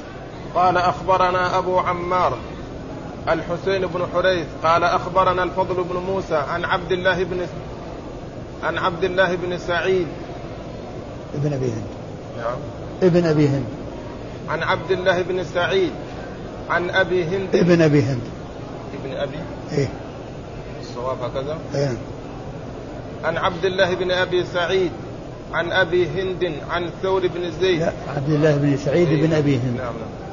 قال 0.54 0.76
أخبرنا 0.76 1.58
أبو 1.58 1.78
عمار 1.78 2.38
الحسين 3.28 3.86
بن 3.86 4.06
حريث 4.14 4.46
قال 4.62 4.84
أخبرنا 4.84 5.42
الفضل 5.42 5.84
بن 5.84 5.96
موسى 5.96 6.34
عن 6.34 6.64
عبد 6.64 6.92
الله 6.92 7.24
بن 7.24 7.46
عن 8.62 8.78
عبد 8.78 9.04
الله 9.04 9.34
بن 9.34 9.58
سعيد. 9.58 10.06
ابن 11.34 11.52
أبي 11.52 11.66
هند. 11.66 11.86
نعم. 12.38 12.56
ابن 13.02 13.26
أبي 13.26 13.48
هند. 13.48 13.64
عن 14.48 14.62
عبد 14.62 14.90
الله 14.90 15.22
بن 15.22 15.44
سعيد. 15.44 15.92
عن 16.70 16.90
أبي 16.90 17.24
هند. 17.24 17.56
ابن 17.56 17.82
أبي 17.82 18.02
هند. 18.02 18.20
ابن 19.02 19.16
أبي. 19.16 19.38
إيه. 19.72 19.88
الصواب 20.80 21.16
هكذا. 21.22 21.58
إيه. 21.74 21.96
عن 23.24 23.36
عبد 23.36 23.64
الله 23.64 23.94
بن 23.94 24.10
أبي 24.10 24.44
سعيد. 24.44 24.92
عن 25.52 25.72
أبي 25.72 26.06
هند. 26.06 26.52
عن 26.70 26.90
ثور 27.02 27.20
بن 27.20 27.50
زيد. 27.60 27.80
لا 27.80 27.92
عبد 28.16 28.30
الله 28.30 28.56
بن 28.56 28.76
سعيد 28.76 29.08
إيه؟ 29.08 29.26
بن 29.26 29.32
أبي 29.32 29.56
هند. 29.56 29.76
نعم 29.76 29.94
نعم. 29.94 30.31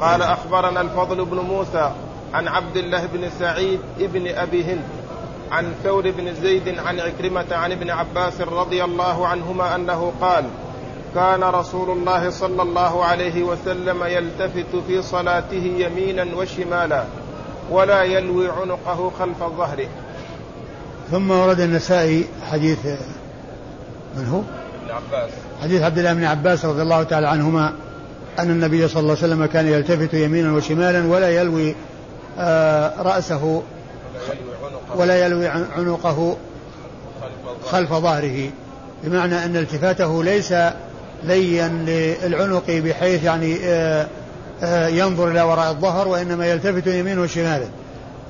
قال 0.00 0.22
أخبرنا 0.22 0.80
الفضل 0.80 1.24
بن 1.24 1.36
موسى 1.36 1.92
عن 2.34 2.48
عبد 2.48 2.76
الله 2.76 3.06
بن 3.06 3.30
سعيد 3.38 3.80
ابن 4.00 4.28
أبي 4.28 4.64
هند 4.64 4.82
عن 5.50 5.72
ثور 5.84 6.10
بن 6.10 6.34
زيد 6.34 6.78
عن 6.78 7.00
عكرمة 7.00 7.46
عن 7.52 7.72
ابن 7.72 7.90
عباس 7.90 8.40
رضي 8.40 8.84
الله 8.84 9.26
عنهما 9.26 9.74
أنه 9.74 10.12
قال 10.20 10.44
كان 11.14 11.42
رسول 11.42 11.90
الله 11.90 12.30
صلى 12.30 12.62
الله 12.62 13.04
عليه 13.04 13.42
وسلم 13.42 14.04
يلتفت 14.04 14.76
في 14.86 15.02
صلاته 15.02 15.74
يمينا 15.78 16.26
وشمالا 16.36 17.04
ولا 17.70 18.02
يلوي 18.02 18.48
عنقه 18.48 19.12
خلف 19.18 19.38
ظهره 19.38 19.88
ثم 21.10 21.30
ورد 21.30 21.60
النسائي 21.60 22.26
حديث 22.50 22.86
من 24.16 24.26
هو؟ 24.26 24.38
ابن 24.38 24.90
عباس 24.90 25.30
حديث 25.62 25.82
عبد 25.82 25.98
الله 25.98 26.12
بن 26.12 26.24
عباس 26.24 26.64
رضي 26.64 26.82
الله 26.82 27.02
تعالى 27.02 27.28
عنهما 27.28 27.72
أن 28.38 28.50
النبي 28.50 28.88
صلى 28.88 29.00
الله 29.00 29.16
عليه 29.16 29.24
وسلم 29.24 29.46
كان 29.46 29.66
يلتفت 29.66 30.14
يمينا 30.14 30.52
وشمالا 30.52 31.06
ولا 31.06 31.30
يلوي 31.30 31.74
آه، 32.38 33.02
رأسه 33.02 33.62
ولا 34.96 35.26
يلوي 35.26 35.48
عنقه 35.48 36.36
خلف 37.66 37.92
ظهره. 37.92 38.50
بمعنى 39.04 39.44
أن 39.44 39.56
التفاته 39.56 40.24
ليس 40.24 40.54
ليا 41.24 41.68
للعنق 41.68 42.70
بحيث 42.70 43.24
يعني 43.24 43.58
آه، 43.64 44.06
آه، 44.62 44.88
ينظر 44.88 45.30
إلى 45.30 45.42
وراء 45.42 45.70
الظهر 45.70 46.08
وإنما 46.08 46.46
يلتفت 46.46 46.86
يمينا 46.86 47.20
وشمالا. 47.20 47.66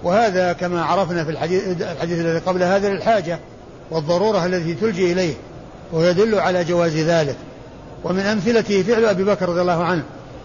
وهذا 0.03 0.53
كما 0.53 0.85
عرفنا 0.85 1.25
في 1.25 1.31
الحديث, 1.31 1.63
الحديث 1.81 2.19
الذي 2.19 2.39
قبل 2.39 2.63
هذا 2.63 2.89
للحاجة 2.89 3.39
والضرورة 3.91 4.47
التي 4.47 4.75
تلجي 4.75 5.13
إليه 5.13 5.35
ويدل 5.93 6.39
على 6.39 6.65
جواز 6.65 6.97
ذلك. 6.97 7.37
ومن 8.05 8.21
أمثلته 8.21 8.83
فعل 8.83 9.05
أبي 9.05 9.25
بكر 9.25 9.49
رضي 9.49 9.61
الله 9.61 9.85
عنه 9.85 10.03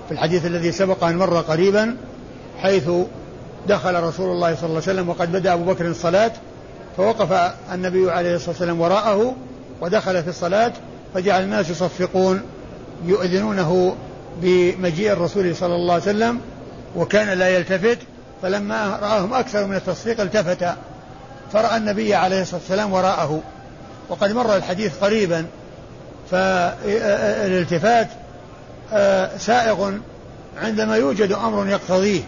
في 0.08 0.14
الحديث 0.14 0.46
الذي 0.46 0.72
سبق 0.72 1.04
أن 1.04 1.18
مر 1.18 1.42
قريبا 1.42 1.98
حيث 2.58 2.90
دخل 3.68 4.04
رسول 4.04 4.30
الله 4.32 4.56
صلى 4.56 4.64
الله 4.64 4.82
عليه 4.82 4.92
وسلم 4.94 5.10
وقد 5.10 5.32
بدأ 5.32 5.54
أبو 5.54 5.64
بكر 5.64 5.88
الصلاة 5.88 6.32
فوقف 6.98 7.54
النبي 7.74 8.12
عليه 8.12 8.36
الصلاة 8.36 8.50
والسلام 8.50 8.82
وراءه 8.82 9.36
ودخل 9.82 10.24
في 10.24 10.30
الصلاة 10.30 10.74
فجعل 11.14 11.44
الناس 11.44 11.70
يصفقون 11.70 12.42
يؤذنونه 13.06 13.96
بمجيء 14.42 15.12
الرسول 15.12 15.56
صلى 15.56 15.76
الله 15.76 15.94
عليه 15.94 16.04
وسلم 16.04 16.40
وكان 16.96 17.38
لا 17.38 17.50
يلتفت 17.50 17.98
فلما 18.42 19.00
رآهم 19.02 19.34
أكثر 19.34 19.68
من 19.68 19.76
التصفيق 19.76 20.22
التفت 20.22 20.66
فرأى 21.54 21.78
النبي 21.78 22.16
عليه 22.16 22.42
الصلاة 22.42 22.60
والسلام 22.60 22.94
وراءه. 22.94 23.42
وقد 24.10 24.32
مر 24.32 24.56
الحديث 24.56 24.98
قريبا 24.98 25.46
فالالتفات 26.34 28.08
آه، 28.94 29.38
سائغ 29.38 29.92
عندما 30.62 30.96
يوجد 30.96 31.32
أمر 31.32 31.68
يقتضيه. 31.68 32.22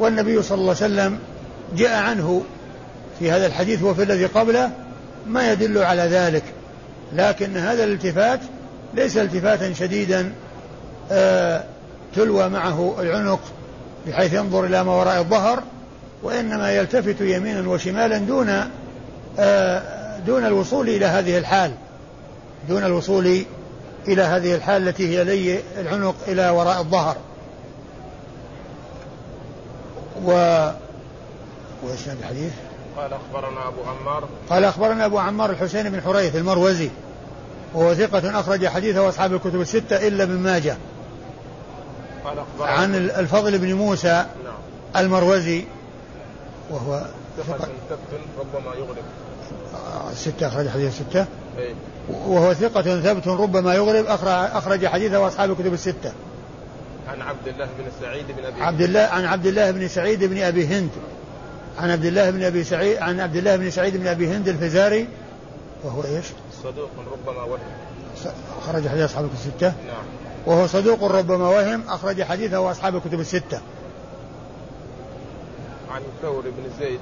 والنبي 0.00 0.42
صلى 0.42 0.58
الله 0.58 0.76
عليه 0.82 0.94
وسلم 0.94 1.18
جاء 1.76 2.02
عنه 2.02 2.42
في 3.18 3.30
هذا 3.30 3.46
الحديث 3.46 3.82
وفي 3.82 4.02
الذي 4.02 4.26
قبله 4.26 4.70
ما 5.26 5.52
يدل 5.52 5.78
على 5.78 6.02
ذلك. 6.02 6.42
لكن 7.12 7.56
هذا 7.56 7.84
الالتفات 7.84 8.40
ليس 8.94 9.16
التفاتا 9.16 9.72
شديدا 9.72 10.32
آه، 11.12 11.64
تلوى 12.16 12.48
معه 12.48 12.96
العنق 13.00 13.40
بحيث 14.06 14.34
ينظر 14.34 14.64
إلى 14.64 14.84
ما 14.84 14.92
وراء 14.92 15.18
الظهر 15.20 15.62
وإنما 16.22 16.72
يلتفت 16.72 17.20
يمينا 17.20 17.68
وشمالا 17.68 18.18
دون 18.18 18.64
آه، 19.38 19.82
دون 20.26 20.46
الوصول 20.46 20.88
إلى 20.88 21.06
هذه 21.06 21.38
الحال. 21.38 21.72
دون 22.68 22.84
الوصول 22.84 23.44
إلى 24.08 24.22
هذه 24.22 24.54
الحال 24.54 24.88
التي 24.88 25.08
هي 25.08 25.24
لي 25.24 25.60
العنق 25.80 26.14
إلى 26.28 26.50
وراء 26.50 26.80
الظهر 26.80 27.16
و 30.24 30.30
وإيش 31.82 32.08
الحديث؟ 32.08 32.52
قال 32.96 33.12
أخبرنا 33.12 33.68
أبو 33.68 33.80
عمار 33.82 34.28
قال 34.50 34.64
أخبرنا 34.64 35.06
أبو 35.06 35.18
عمار 35.18 35.50
الحسين 35.50 35.90
بن 35.90 36.00
حريث 36.00 36.36
المروزي 36.36 36.90
وهو 37.74 37.94
ثقة 37.94 38.40
أخرج 38.40 38.66
حديثه 38.66 39.08
أصحاب 39.08 39.34
الكتب 39.34 39.60
الستة 39.60 40.08
إلا 40.08 40.24
ابن 40.24 40.34
ماجه 40.34 40.76
قال 42.24 42.38
أخبرنا 42.38 42.72
عن 42.72 42.94
الفضل 42.94 43.58
بن 43.58 43.74
موسى 43.74 44.26
نعم. 44.44 45.04
المروزي 45.04 45.64
وهو 46.70 47.02
ثقة 47.38 47.68
ربما 48.38 48.74
يغلب 48.74 49.04
الستة 50.12 50.46
أخرج 50.48 50.68
حديث 50.68 51.00
الستة 51.00 51.18
إيه؟ 51.18 51.26
وهو 52.08 52.54
ثقة 52.54 53.00
ثبت 53.00 53.28
ربما 53.28 53.74
يغلب 53.74 54.06
أخرج 54.06 54.86
حديثه 54.86 55.26
أصحاب 55.26 55.50
الكتب 55.50 55.72
الستة. 55.72 56.12
عن 57.08 57.22
عبد 57.22 57.48
الله 57.48 57.68
بن 57.78 57.84
سعيد 58.00 58.26
بن 58.26 58.44
أبي 58.44 58.62
عبد 58.62 58.80
الله 58.80 59.00
عن 59.00 59.24
عبد 59.24 59.46
الله 59.46 59.70
بن 59.70 59.88
سعيد 59.88 60.24
بن 60.24 60.38
أبي 60.38 60.66
هند. 60.66 60.90
عن 61.78 61.90
عبد 61.90 62.04
الله 62.04 62.30
بن 62.30 62.42
أبي 62.42 62.64
سعيد 62.64 62.98
عن 62.98 63.20
عبد 63.20 63.36
الله 63.36 63.56
بن 63.56 63.70
سعيد 63.70 63.96
بن 63.96 64.06
أبي 64.06 64.28
هند 64.28 64.48
الفزاري. 64.48 65.08
وهو 65.84 66.04
إيش؟ 66.04 66.26
صدوق 66.62 66.90
ربما 67.12 67.42
وهم. 67.42 67.58
أخرج 68.58 68.88
حديث 68.88 69.04
أصحاب 69.04 69.24
الكتب 69.24 69.38
الستة. 69.38 69.66
نعم. 69.86 70.04
وهو 70.46 70.66
صدوق 70.66 71.04
ربما 71.04 71.48
وهم 71.48 71.82
أخرج 71.88 72.22
حديثه 72.22 72.70
أصحاب 72.70 72.96
الكتب 72.96 73.20
الستة. 73.20 73.60
عن 75.90 76.00
ثور 76.22 76.42
بن 76.42 76.70
زيد. 76.80 77.00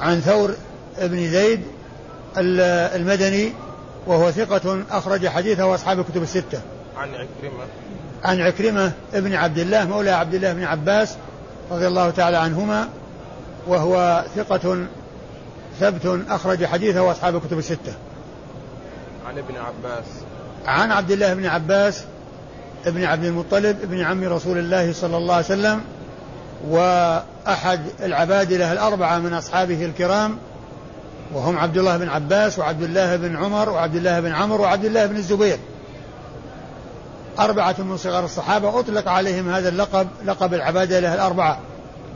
عن 0.00 0.20
ثور 0.20 0.54
بن 0.98 1.30
زيد 1.30 1.60
المدني. 2.36 3.52
وهو 4.06 4.30
ثقة 4.30 4.82
أخرج 4.90 5.28
حديثه 5.28 5.74
أصحاب 5.74 6.00
الكتب 6.00 6.22
الستة. 6.22 6.60
عن 6.96 7.08
عكرمة. 7.08 7.64
عن 8.24 8.40
عكرمة 8.40 8.92
ابن 9.14 9.34
عبد 9.34 9.58
الله 9.58 9.84
مولى 9.84 10.10
عبد 10.10 10.34
الله 10.34 10.52
بن 10.52 10.64
عباس 10.64 11.16
رضي 11.70 11.86
الله 11.86 12.10
تعالى 12.10 12.36
عنهما 12.36 12.88
وهو 13.66 14.24
ثقة 14.36 14.86
ثبت 15.80 16.20
أخرج 16.28 16.64
حديثه 16.64 17.10
أصحاب 17.10 17.36
الكتب 17.36 17.58
الستة. 17.58 17.92
عن 19.26 19.38
ابن 19.38 19.56
عباس. 19.56 20.04
عن 20.66 20.92
عبد 20.92 21.10
الله 21.10 21.34
بن 21.34 21.46
عباس 21.46 22.04
ابن 22.86 23.04
عبد 23.04 23.24
المطلب 23.24 23.76
ابن 23.82 24.00
عم 24.00 24.24
رسول 24.24 24.58
الله 24.58 24.92
صلى 24.92 25.16
الله 25.16 25.34
عليه 25.34 25.44
وسلم 25.44 25.80
وأحد 26.68 27.80
العبادلة 28.02 28.72
الأربعة 28.72 29.18
من 29.18 29.32
أصحابه 29.32 29.84
الكرام 29.84 30.38
وهم 31.34 31.58
عبد 31.58 31.78
الله 31.78 31.96
بن 31.96 32.08
عباس 32.08 32.58
وعبد 32.58 32.82
الله 32.82 33.16
بن 33.16 33.36
عمر 33.36 33.68
وعبد 33.68 33.96
الله 33.96 34.20
بن 34.20 34.32
عمرو 34.32 34.62
وعبد 34.62 34.84
الله 34.84 35.06
بن 35.06 35.16
الزبير. 35.16 35.58
أربعة 37.38 37.74
من 37.78 37.96
صغار 37.96 38.24
الصحابة 38.24 38.80
أطلق 38.80 39.08
عليهم 39.08 39.50
هذا 39.50 39.68
اللقب 39.68 40.08
لقب 40.24 40.54
العبادة 40.54 41.00
له 41.00 41.14
الأربعة 41.14 41.58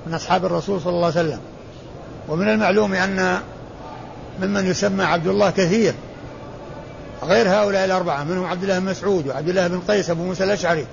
من 0.06 0.14
أصحاب 0.14 0.44
الرسول 0.44 0.80
صلى 0.80 0.90
الله 0.90 1.06
عليه 1.06 1.20
وسلم. 1.20 1.40
ومن 2.28 2.48
المعلوم 2.48 2.94
أن 2.94 3.38
ممن 4.40 4.66
يسمى 4.66 5.04
عبد 5.04 5.26
الله 5.26 5.50
كثير. 5.50 5.94
غير 7.22 7.48
هؤلاء 7.48 7.84
الأربعة 7.84 8.24
منهم 8.24 8.44
عبد 8.44 8.62
الله 8.62 8.78
بن 8.78 8.84
مسعود 8.84 9.28
وعبد 9.28 9.48
الله 9.48 9.68
بن 9.68 9.80
قيس 9.88 10.10
أبو 10.10 10.24
موسى 10.24 10.44
الأشعري 10.44 10.86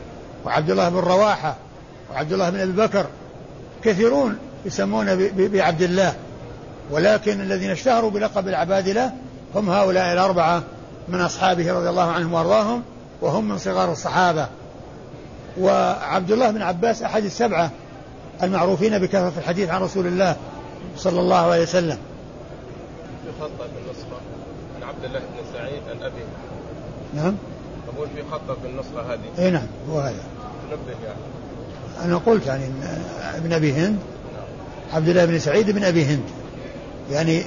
وعبد 0.45 0.69
الله 0.69 0.89
بن 0.89 0.97
رواحة 0.97 1.55
وعبد 2.11 2.33
الله 2.33 2.49
بن 2.49 2.59
أبي 2.59 2.71
بكر. 2.71 3.05
كثيرون 3.83 4.37
يسمون 4.65 5.29
بعبد 5.35 5.81
الله. 5.81 6.13
ولكن 6.91 7.41
الذين 7.41 7.69
اشتهروا 7.69 8.09
بلقب 8.11 8.47
العبادلة 8.47 9.11
هم 9.55 9.69
هؤلاء 9.69 10.13
الأربعة 10.13 10.63
من 11.07 11.21
أصحابه 11.21 11.73
رضي 11.73 11.89
الله 11.89 12.11
عنهم 12.11 12.33
وأرضاهم 12.33 12.83
وهم 13.21 13.49
من 13.49 13.57
صغار 13.57 13.91
الصحابة. 13.91 14.47
وعبد 15.59 16.31
الله 16.31 16.51
بن 16.51 16.61
عباس 16.61 17.03
أحد 17.03 17.23
السبعة 17.23 17.71
المعروفين 18.43 18.99
بكثرة 18.99 19.33
الحديث 19.37 19.69
عن 19.69 19.81
رسول 19.81 20.07
الله 20.07 20.35
صلى 20.97 21.19
الله 21.19 21.51
عليه 21.51 21.63
وسلم. 21.63 21.97
في 23.25 23.31
خطأ 23.41 23.49
في 23.57 23.79
النسخة 23.85 24.21
عن 24.75 24.83
عبد 24.83 25.03
الله 25.03 25.19
بن 25.19 25.53
سعيد 25.53 25.81
عن 25.89 26.03
أبي 26.03 26.21
نعم. 27.13 27.35
أقول 27.95 28.07
في 28.15 28.23
خطأ 28.31 28.55
في 28.61 28.67
النسخة 28.67 29.13
هذه. 29.13 29.45
اي 29.45 29.51
نعم 29.51 29.67
هو 29.89 29.99
هذا. 29.99 30.23
نبه 30.71 31.05
يعني. 31.05 31.19
أنا 32.05 32.17
قلت 32.17 32.47
يعني 32.47 32.65
ابن 33.35 33.53
أبي 33.53 33.73
هند 33.73 33.99
عبد 34.93 35.07
الله 35.07 35.25
بن 35.25 35.39
سعيد 35.39 35.71
بن 35.71 35.83
أبي 35.83 36.05
هند. 36.05 36.23
يعني 37.11 37.43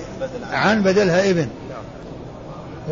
عن 0.53 0.83
بدلها 0.83 1.31
ابن. 1.31 1.49
نعم 1.71 1.85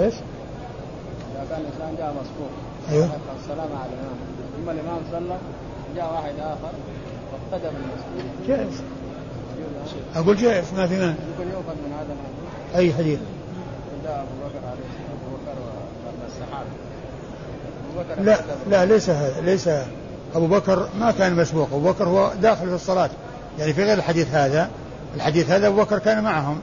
إيش؟ 0.04 0.14
إذا 0.14 1.46
كان 1.50 1.60
الإنسان 1.60 1.96
جاء 1.98 2.10
مسبوق 2.10 2.50
أيوه. 2.90 3.08
السلام 3.42 3.68
على 3.82 3.90
الإمام 3.92 4.16
ثم 4.56 4.70
الإمام 4.70 5.00
صلى 5.12 5.38
جاء 5.96 6.12
واحد 6.12 6.34
اخر 6.38 6.72
واقتدى 7.32 7.68
بالمسجد 7.68 8.48
جائز. 8.48 8.82
أقول 10.16 10.36
جائز 10.36 10.64
ما 10.76 10.86
في 10.86 10.94
مانع. 10.98 11.14
يقول 11.36 11.48
يؤخذ 11.52 11.74
من 11.74 11.92
هذا 11.92 12.12
الحديث 12.12 12.76
أي 12.76 12.94
حديث؟ 12.94 13.18
جاء 14.04 14.26
ابو 14.26 14.48
بكر 14.48 14.66
عليه 14.66 14.88
ابو 15.12 15.36
بكر 15.36 15.56
بكر 18.14 18.22
لا 18.22 18.38
لا 18.70 18.84
ليس 18.84 19.10
هذا 19.10 19.40
ليس. 19.40 19.68
أبو 20.34 20.46
بكر 20.46 20.88
ما 21.00 21.10
كان 21.10 21.36
مسبوق 21.36 21.68
أبو 21.72 21.92
بكر 21.92 22.04
هو 22.08 22.32
داخل 22.42 22.68
في 22.68 22.74
الصلاة. 22.74 23.10
يعني 23.58 23.72
في 23.72 23.84
غير 23.84 23.98
الحديث 23.98 24.34
هذا 24.34 24.70
الحديث 25.16 25.50
هذا 25.50 25.66
أبو 25.66 25.76
بكر 25.76 25.98
كان 25.98 26.24
معهم. 26.24 26.60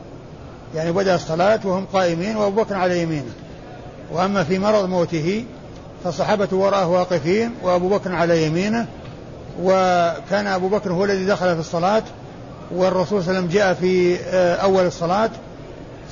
يعني 0.76 0.92
بدأ 0.92 1.16
الصلاة 1.16 1.60
وهم 1.64 1.86
قائمين 1.94 2.36
وأبو 2.36 2.64
بكر 2.64 2.76
على 2.76 3.02
يمينه. 3.02 3.32
وأما 4.12 4.44
في 4.44 4.60
مرض 4.60 4.90
موته 4.90 5.46
فالصحابه 6.04 6.48
وراءه 6.52 6.88
واقفين 6.88 7.52
وأبو 7.64 7.90
بكر 7.90 8.16
على 8.16 8.46
يمينه. 8.46 8.88
وكان 9.62 10.48
أبو 10.48 10.68
بكر 10.68 10.94
هو 10.94 11.06
الذي 11.06 11.26
دخل 11.26 11.54
في 11.54 11.60
الصلاة. 11.60 12.04
والرسول 12.72 13.24
صلى 13.24 13.30
الله 13.32 13.40
عليه 13.40 13.40
وسلم 13.40 13.60
جاء 13.60 13.74
في 13.74 14.18
آه، 14.20 14.56
أول 14.56 14.86
الصلاة. 14.86 15.30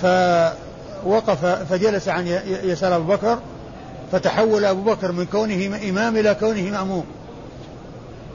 فوقف 0.02 1.46
فجلس 1.46 2.08
عن 2.08 2.28
يسار 2.64 2.96
أبو 2.96 3.14
بكر. 3.14 3.40
فتحول 4.12 4.66
أبو 4.66 4.82
بكر 4.82 5.12
من 5.12 5.26
كونه 5.26 5.80
إمام 5.90 6.18
إلى 6.18 6.36
كونه 6.36 6.62
مأموم. 6.62 7.04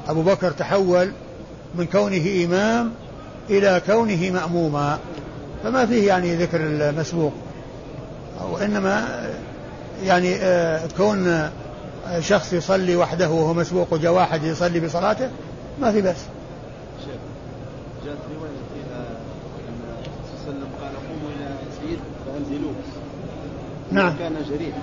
أبو 0.09 0.23
بكر 0.23 0.51
تحول 0.51 1.13
من 1.75 1.87
كونه 1.87 2.45
إمام 2.45 2.93
إلى 3.51 3.83
كونه 3.87 4.31
مأموما 4.31 4.99
فما 5.65 5.87
فيه 5.87 6.09
يعني 6.09 6.35
ذكر 6.35 6.61
المسبوق 6.61 7.33
وانما 8.51 9.07
يعني 10.05 10.37
آه، 10.37 10.81
كون 10.97 11.51
شخص 12.21 12.53
يصلي 12.53 12.97
وحده 12.97 13.31
وهو 13.31 13.55
مسبوق 13.55 13.93
وجاء 13.93 14.13
واحد 14.13 14.45
يصلي 14.45 14.81
بصلاته 14.81 15.31
ما 15.81 15.93
في 15.93 16.01
بأس. 16.01 16.17
شيخ 17.01 17.15
جاءت 18.05 18.19
رواية 18.37 18.51
فيها 18.75 18.99
أن 19.69 19.81
الرسول 19.89 20.39
صلى 20.45 20.53
الله 20.53 20.59
عليه 20.59 20.59
وسلم 20.59 20.69
قال 20.81 20.93
قوموا 21.09 21.31
إلى 21.37 21.55
سيد 21.81 21.99
فأنزلوه. 22.27 22.75
نعم. 23.93 24.17
كان 24.19 24.35
جريح. 24.51 24.75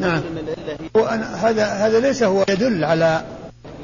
نعم. 0.00 0.18
نقول 0.18 0.38
أن 0.38 0.44
العلة 0.48 0.78
هي 0.94 1.02
وأنا 1.02 1.48
هذا 1.48 1.64
هذا 1.64 2.00
ليس 2.00 2.22
هو 2.22 2.44
يدل 2.48 2.84
على 2.84 3.22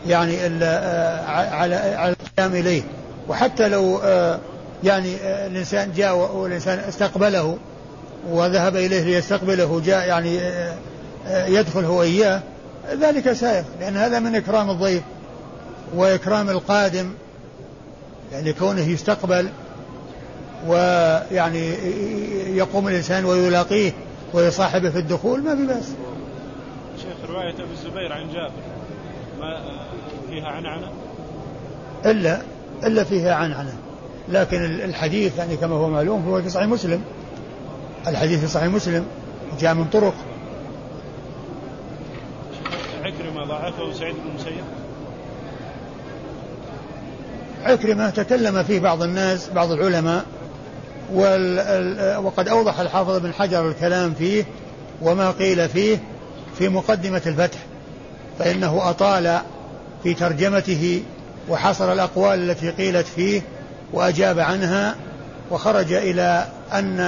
يعني 0.07 0.37
آه، 0.63 1.27
على 1.27 1.75
على 1.75 2.15
القيام 2.21 2.55
إليه. 2.61 2.83
وحتى 3.29 3.69
لو 3.69 4.01
آه، 4.05 4.39
يعني 4.85 5.17
آه، 5.17 5.47
الإنسان 5.47 5.93
جاء 5.93 6.17
والإنسان 6.17 6.79
استقبله 6.79 7.57
وذهب 8.31 8.77
إليه 8.77 9.03
ليستقبله 9.03 9.81
جاء 9.81 10.09
يعني 10.09 10.41
آه، 10.41 11.47
يدخل 11.47 11.85
هو 11.85 12.03
إياه 12.03 12.43
ذلك 12.93 13.33
سائغ 13.33 13.65
لأن 13.81 13.97
هذا 13.97 14.19
من 14.19 14.35
إكرام 14.35 14.71
الضيف 14.71 15.03
وإكرام 15.95 16.51
القادم 16.51 17.13
يعني 18.33 18.53
كونه 18.53 18.89
يستقبل 18.89 19.49
ويعني 20.67 21.69
يقوم 22.57 22.89
الإنسان 22.89 23.25
ويلاقيه 23.25 23.93
ويصاحبه 24.33 24.91
في 24.91 24.99
الدخول 24.99 25.43
ما 25.43 25.57
في 25.57 25.67
بأس. 25.67 25.93
شيخ 26.99 27.31
رواية 27.31 27.55
أبي 27.55 27.73
الزبير 27.73 28.13
عن 28.13 28.33
جابر 28.33 28.53
ما 29.41 29.61
فيها 30.31 30.47
عنعنة 30.47 30.89
إلا 32.07 32.43
إلا 32.85 33.05
فيها 33.05 33.35
عنعنة 33.35 33.75
لكن 34.29 34.65
الحديث 34.65 35.39
يعني 35.39 35.57
كما 35.57 35.75
هو 35.75 35.89
معلوم 35.89 36.25
هو 36.29 36.43
في 36.43 36.51
صحيح 36.51 36.67
مسلم. 36.67 37.03
الحديث 38.07 38.41
في 38.41 38.47
صحيح 38.47 38.67
مسلم 38.69 39.07
جاء 39.61 39.75
من 39.75 39.85
طرق. 39.85 40.15
عكرمة 43.03 43.45
ضعفه 43.49 43.93
سعيد 43.93 44.15
بن 44.15 44.31
المسيب. 44.31 44.65
عكرمة 47.65 48.11
تكلم 48.11 48.63
فيه 48.63 48.81
بعض 48.81 49.03
الناس 49.03 49.51
بعض 49.51 49.73
العلماء 49.73 50.25
وقد 52.25 52.49
أوضح 52.49 52.81
الحافظ 52.81 53.19
بن 53.19 53.33
حجر 53.33 53.69
الكلام 53.69 54.15
فيه 54.15 54.45
وما 55.03 55.31
قيل 55.31 55.69
فيه 55.69 55.99
في 56.59 56.69
مقدمة 56.69 57.23
الفتح 57.27 57.59
فإنه 58.39 58.91
أطال 58.91 59.39
في 60.03 60.15
ترجمته 60.15 61.03
وحصر 61.49 61.93
الأقوال 61.93 62.51
التي 62.51 62.71
قيلت 62.71 63.07
فيه 63.07 63.43
وأجاب 63.93 64.39
عنها 64.39 64.95
وخرج 65.51 65.93
إلى 65.93 66.47
أن 66.73 67.01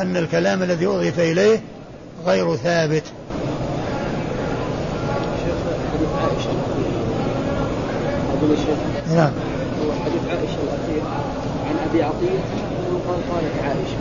أن 0.00 0.16
الكلام 0.16 0.62
الذي 0.62 0.86
أضيف 0.86 1.20
إليه 1.20 1.60
غير 2.26 2.56
ثابت. 2.56 3.02
نعم. 9.14 9.32
هو 9.82 9.92
حديث 10.04 10.20
عائشة 10.30 10.58
الأخير 10.62 11.02
عن 11.66 11.76
أبي 11.90 12.02
عطية 12.02 12.38
أنه 12.88 13.00
قال 13.08 13.20
قالت 13.32 13.64
عائشة 13.64 13.98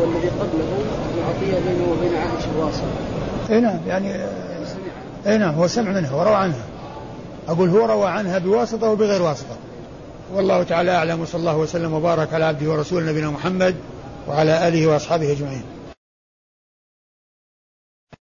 والذي 0.00 0.28
قبله 0.28 0.68
أبو 1.10 1.20
عطية 1.28 1.58
بينه 1.68 1.92
وبين 1.92 2.16
عائشة 2.16 2.58
واصل. 2.58 2.82
أي 3.50 3.60
نعم 3.60 3.78
يعني 3.86 4.14
أي 5.26 5.38
نعم 5.38 5.54
هو 5.54 5.66
سمع 5.66 5.90
منها 5.90 6.14
وروى 6.14 6.34
عنها. 6.34 6.62
أقول 7.48 7.68
هو 7.68 7.86
روى 7.86 8.08
عنها 8.08 8.38
بواسطة 8.38 8.90
وبغير 8.90 9.22
واسطة. 9.22 9.56
والله 10.34 10.62
تعالى 10.62 10.90
أعلم 10.90 11.20
وصلى 11.20 11.40
الله 11.40 11.56
وسلم 11.56 11.92
وبارك 11.92 12.34
على 12.34 12.44
عبده 12.44 12.70
ورسوله 12.70 13.10
نبينا 13.10 13.30
محمد 13.30 13.74
وعلى 14.28 14.68
آله 14.68 14.86
وأصحابه 14.86 15.32
أجمعين. 15.32 15.62